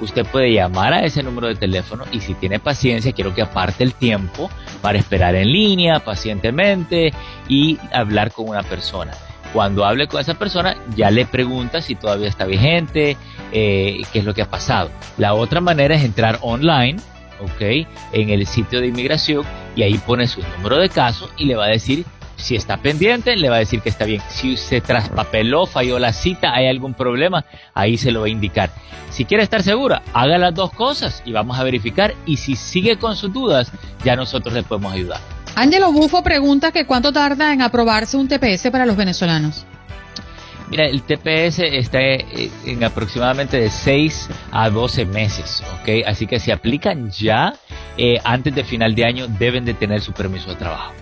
Usted 0.00 0.26
puede 0.26 0.52
llamar 0.52 0.92
a 0.92 1.04
ese 1.04 1.22
número 1.22 1.48
de 1.48 1.54
teléfono 1.54 2.04
y 2.12 2.20
si 2.20 2.34
tiene 2.34 2.58
paciencia, 2.58 3.12
quiero 3.12 3.34
que 3.34 3.42
aparte 3.42 3.84
el 3.84 3.94
tiempo 3.94 4.50
para 4.80 4.98
esperar 4.98 5.34
en 5.36 5.50
línea 5.50 6.00
pacientemente 6.00 7.12
y 7.48 7.78
hablar 7.92 8.32
con 8.32 8.48
una 8.48 8.62
persona. 8.62 9.12
Cuando 9.52 9.84
hable 9.84 10.08
con 10.08 10.20
esa 10.20 10.34
persona, 10.34 10.76
ya 10.96 11.10
le 11.10 11.26
pregunta 11.26 11.82
si 11.82 11.94
todavía 11.94 12.28
está 12.28 12.46
vigente, 12.46 13.16
eh, 13.52 14.02
qué 14.12 14.18
es 14.18 14.24
lo 14.24 14.34
que 14.34 14.42
ha 14.42 14.50
pasado. 14.50 14.90
La 15.18 15.34
otra 15.34 15.60
manera 15.60 15.94
es 15.94 16.04
entrar 16.04 16.38
online, 16.40 16.98
¿ok? 17.40 17.86
En 18.12 18.30
el 18.30 18.46
sitio 18.46 18.80
de 18.80 18.88
inmigración 18.88 19.44
y 19.76 19.82
ahí 19.82 19.98
pone 19.98 20.26
su 20.26 20.40
número 20.56 20.78
de 20.78 20.88
caso 20.88 21.30
y 21.36 21.44
le 21.44 21.54
va 21.54 21.66
a 21.66 21.68
decir 21.68 22.04
si 22.42 22.56
está 22.56 22.76
pendiente, 22.78 23.36
le 23.36 23.48
va 23.48 23.56
a 23.56 23.60
decir 23.60 23.80
que 23.80 23.88
está 23.88 24.04
bien. 24.04 24.20
Si 24.28 24.56
se 24.56 24.80
traspapeló, 24.80 25.66
falló 25.66 25.98
la 25.98 26.12
cita, 26.12 26.52
hay 26.52 26.66
algún 26.66 26.94
problema, 26.94 27.44
ahí 27.72 27.96
se 27.96 28.10
lo 28.10 28.20
va 28.20 28.26
a 28.26 28.30
indicar. 28.30 28.70
Si 29.10 29.24
quiere 29.24 29.44
estar 29.44 29.62
segura, 29.62 30.02
haga 30.12 30.38
las 30.38 30.54
dos 30.54 30.72
cosas 30.72 31.22
y 31.24 31.32
vamos 31.32 31.58
a 31.58 31.64
verificar. 31.64 32.14
Y 32.26 32.38
si 32.38 32.56
sigue 32.56 32.96
con 32.98 33.14
sus 33.16 33.32
dudas, 33.32 33.70
ya 34.04 34.16
nosotros 34.16 34.54
le 34.54 34.62
podemos 34.62 34.92
ayudar. 34.92 35.20
Ángelo 35.54 35.92
Bufo 35.92 36.22
pregunta 36.22 36.72
que 36.72 36.86
cuánto 36.86 37.12
tarda 37.12 37.52
en 37.52 37.62
aprobarse 37.62 38.16
un 38.16 38.26
TPS 38.26 38.70
para 38.70 38.86
los 38.86 38.96
venezolanos. 38.96 39.66
Mira, 40.70 40.86
el 40.86 41.02
TPS 41.02 41.58
está 41.58 42.00
eh, 42.00 42.50
en 42.64 42.82
aproximadamente 42.82 43.58
de 43.58 43.68
6 43.68 44.30
a 44.50 44.70
12 44.70 45.04
meses, 45.04 45.62
¿ok? 45.80 46.06
Así 46.06 46.26
que 46.26 46.40
si 46.40 46.50
aplican 46.50 47.10
ya, 47.10 47.54
eh, 47.98 48.18
antes 48.24 48.54
de 48.54 48.64
final 48.64 48.94
de 48.94 49.04
año, 49.04 49.28
deben 49.28 49.66
de 49.66 49.74
tener 49.74 50.00
su 50.00 50.12
permiso 50.12 50.48
de 50.48 50.56
trabajo. 50.56 50.94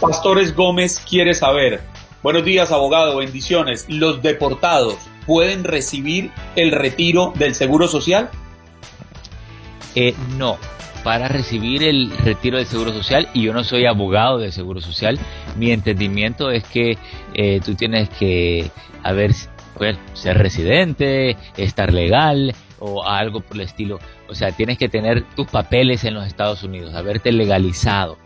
Pastores 0.00 0.54
Gómez 0.54 1.00
quiere 1.00 1.34
saber. 1.34 1.80
Buenos 2.22 2.44
días, 2.44 2.70
abogado, 2.70 3.16
bendiciones. 3.16 3.84
¿Los 3.88 4.22
deportados 4.22 4.96
pueden 5.26 5.64
recibir 5.64 6.30
el 6.54 6.70
retiro 6.70 7.32
del 7.36 7.56
Seguro 7.56 7.88
Social? 7.88 8.30
Eh, 9.96 10.14
no, 10.36 10.56
para 11.02 11.26
recibir 11.26 11.82
el 11.82 12.16
retiro 12.18 12.58
del 12.58 12.66
Seguro 12.66 12.92
Social, 12.92 13.28
y 13.34 13.42
yo 13.42 13.52
no 13.52 13.64
soy 13.64 13.86
abogado 13.86 14.38
del 14.38 14.52
Seguro 14.52 14.80
Social, 14.80 15.18
mi 15.56 15.72
entendimiento 15.72 16.52
es 16.52 16.62
que 16.62 16.96
eh, 17.34 17.60
tú 17.64 17.74
tienes 17.74 18.08
que 18.08 18.70
haber, 19.02 19.32
pues, 19.76 19.98
ser 20.12 20.38
residente, 20.38 21.36
estar 21.56 21.92
legal 21.92 22.54
o 22.78 23.04
algo 23.04 23.40
por 23.40 23.56
el 23.56 23.62
estilo. 23.62 23.98
O 24.28 24.34
sea, 24.36 24.52
tienes 24.52 24.78
que 24.78 24.88
tener 24.88 25.24
tus 25.34 25.48
papeles 25.48 26.04
en 26.04 26.14
los 26.14 26.24
Estados 26.24 26.62
Unidos, 26.62 26.94
haberte 26.94 27.32
legalizado 27.32 28.16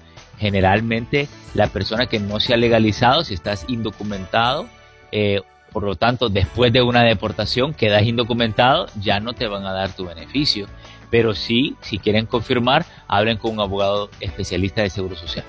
generalmente 0.42 1.28
la 1.54 1.68
persona 1.68 2.06
que 2.06 2.18
no 2.18 2.40
se 2.40 2.52
ha 2.52 2.56
legalizado, 2.56 3.22
si 3.22 3.32
estás 3.32 3.64
indocumentado, 3.68 4.66
eh, 5.12 5.40
por 5.72 5.84
lo 5.84 5.94
tanto, 5.94 6.28
después 6.28 6.72
de 6.72 6.82
una 6.82 7.04
deportación 7.04 7.72
quedas 7.72 8.02
indocumentado, 8.02 8.86
ya 9.00 9.20
no 9.20 9.32
te 9.32 9.46
van 9.46 9.64
a 9.64 9.72
dar 9.72 9.94
tu 9.94 10.04
beneficio. 10.04 10.66
Pero 11.10 11.34
sí, 11.34 11.76
si 11.80 11.98
quieren 11.98 12.26
confirmar, 12.26 12.84
hablen 13.06 13.36
con 13.38 13.52
un 13.52 13.60
abogado 13.60 14.10
especialista 14.20 14.82
de 14.82 14.90
Seguro 14.90 15.14
Social. 15.14 15.44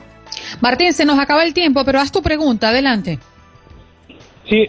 Martín, 0.62 0.94
se 0.94 1.06
nos 1.06 1.18
acaba 1.20 1.44
el 1.44 1.54
tiempo, 1.54 1.84
pero 1.84 2.00
haz 2.00 2.12
tu 2.12 2.22
pregunta, 2.22 2.70
adelante. 2.70 3.20
Sí, 4.48 4.68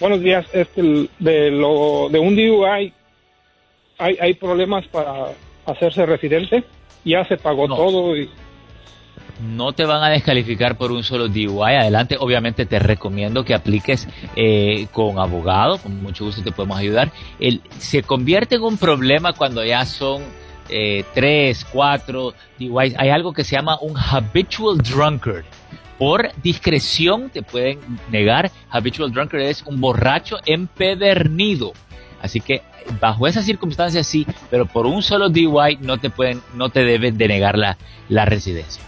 buenos 0.00 0.20
días. 0.20 0.46
Este, 0.52 1.08
de, 1.18 1.50
lo, 1.50 2.08
de 2.10 2.18
un 2.18 2.34
DUI, 2.34 2.92
¿hay, 3.98 4.16
¿hay 4.20 4.34
problemas 4.34 4.86
para 4.88 5.28
hacerse 5.66 6.04
residente? 6.06 6.64
Ya 7.04 7.24
se 7.24 7.36
pagó 7.36 7.68
todo 7.68 8.16
y 8.16 8.28
no 9.40 9.72
te 9.72 9.84
van 9.84 10.02
a 10.02 10.10
descalificar 10.10 10.76
por 10.76 10.92
un 10.92 11.02
solo 11.02 11.28
DUI. 11.28 11.74
Adelante, 11.74 12.16
obviamente 12.18 12.66
te 12.66 12.78
recomiendo 12.78 13.44
que 13.44 13.54
apliques 13.54 14.08
eh, 14.36 14.86
con 14.92 15.18
abogado, 15.18 15.78
con 15.78 16.02
mucho 16.02 16.24
gusto 16.24 16.42
te 16.42 16.52
podemos 16.52 16.78
ayudar. 16.78 17.10
Se 17.78 18.02
convierte 18.02 18.56
en 18.56 18.62
un 18.62 18.76
problema 18.76 19.32
cuando 19.32 19.64
ya 19.64 19.84
son 19.84 20.22
eh, 20.68 21.04
tres, 21.14 21.64
cuatro 21.64 22.34
DUIs. 22.58 22.94
Hay 22.98 23.10
algo 23.10 23.32
que 23.32 23.44
se 23.44 23.56
llama 23.56 23.78
un 23.80 23.96
habitual 23.96 24.78
drunkard. 24.78 25.44
Por 25.98 26.30
discreción 26.42 27.30
te 27.30 27.42
pueden 27.42 27.78
negar. 28.10 28.50
Habitual 28.70 29.12
drunkard 29.12 29.42
es 29.42 29.62
un 29.62 29.80
borracho 29.80 30.38
empedernido. 30.46 31.72
Así 32.20 32.40
que 32.40 32.62
bajo 33.00 33.26
esas 33.26 33.44
circunstancias 33.44 34.06
sí, 34.06 34.26
pero 34.50 34.66
por 34.66 34.86
un 34.86 35.02
solo 35.02 35.28
DUI 35.28 35.78
no 35.80 35.98
te 35.98 36.10
pueden, 36.10 36.40
no 36.54 36.70
te 36.70 36.84
deben 36.84 37.18
denegar 37.18 37.58
la, 37.58 37.76
la 38.08 38.24
residencia. 38.24 38.82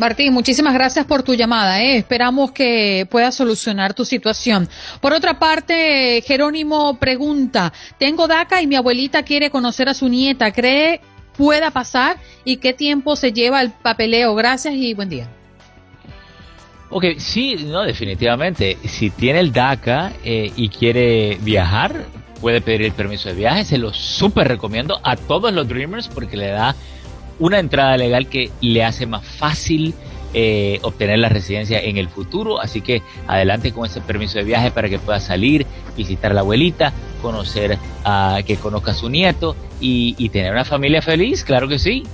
Martín, 0.00 0.32
muchísimas 0.32 0.72
gracias 0.72 1.04
por 1.04 1.22
tu 1.22 1.34
llamada. 1.34 1.82
¿eh? 1.82 1.98
Esperamos 1.98 2.52
que 2.52 3.06
pueda 3.10 3.30
solucionar 3.30 3.92
tu 3.92 4.06
situación. 4.06 4.66
Por 5.02 5.12
otra 5.12 5.38
parte, 5.38 6.24
Jerónimo 6.26 6.98
pregunta, 6.98 7.70
tengo 7.98 8.26
DACA 8.26 8.62
y 8.62 8.66
mi 8.66 8.76
abuelita 8.76 9.22
quiere 9.24 9.50
conocer 9.50 9.90
a 9.90 9.94
su 9.94 10.08
nieta. 10.08 10.52
¿Cree 10.52 11.02
pueda 11.36 11.70
pasar 11.70 12.16
y 12.46 12.56
qué 12.56 12.72
tiempo 12.72 13.14
se 13.14 13.34
lleva 13.34 13.60
el 13.60 13.72
papeleo? 13.72 14.34
Gracias 14.34 14.72
y 14.74 14.94
buen 14.94 15.10
día. 15.10 15.28
Ok, 16.88 17.04
sí, 17.18 17.56
no, 17.66 17.82
definitivamente. 17.82 18.78
Si 18.84 19.10
tiene 19.10 19.40
el 19.40 19.52
DACA 19.52 20.14
eh, 20.24 20.50
y 20.56 20.70
quiere 20.70 21.36
viajar, 21.42 22.06
puede 22.40 22.62
pedir 22.62 22.82
el 22.82 22.92
permiso 22.92 23.28
de 23.28 23.34
viaje. 23.34 23.64
Se 23.64 23.76
lo 23.76 23.92
súper 23.92 24.48
recomiendo 24.48 24.98
a 25.04 25.16
todos 25.16 25.52
los 25.52 25.68
Dreamers 25.68 26.08
porque 26.08 26.38
le 26.38 26.48
da 26.48 26.74
una 27.40 27.58
entrada 27.58 27.96
legal 27.96 28.28
que 28.28 28.50
le 28.60 28.84
hace 28.84 29.06
más 29.06 29.26
fácil 29.26 29.94
eh, 30.32 30.78
obtener 30.82 31.18
la 31.18 31.28
residencia 31.28 31.80
en 31.80 31.96
el 31.96 32.08
futuro. 32.08 32.60
Así 32.60 32.82
que 32.82 33.02
adelante 33.26 33.72
con 33.72 33.86
ese 33.86 34.00
permiso 34.00 34.38
de 34.38 34.44
viaje 34.44 34.70
para 34.70 34.88
que 34.88 35.00
pueda 35.00 35.18
salir, 35.18 35.66
visitar 35.96 36.30
a 36.30 36.34
la 36.34 36.40
abuelita, 36.42 36.92
conocer 37.20 37.78
a 38.04 38.38
que 38.46 38.56
conozca 38.56 38.92
a 38.92 38.94
su 38.94 39.08
nieto 39.08 39.56
y, 39.80 40.28
tener 40.28 40.52
una 40.52 40.64
familia 40.64 41.02
feliz, 41.02 41.42
claro 41.42 41.66
que 41.66 41.80
sí. 41.80 42.04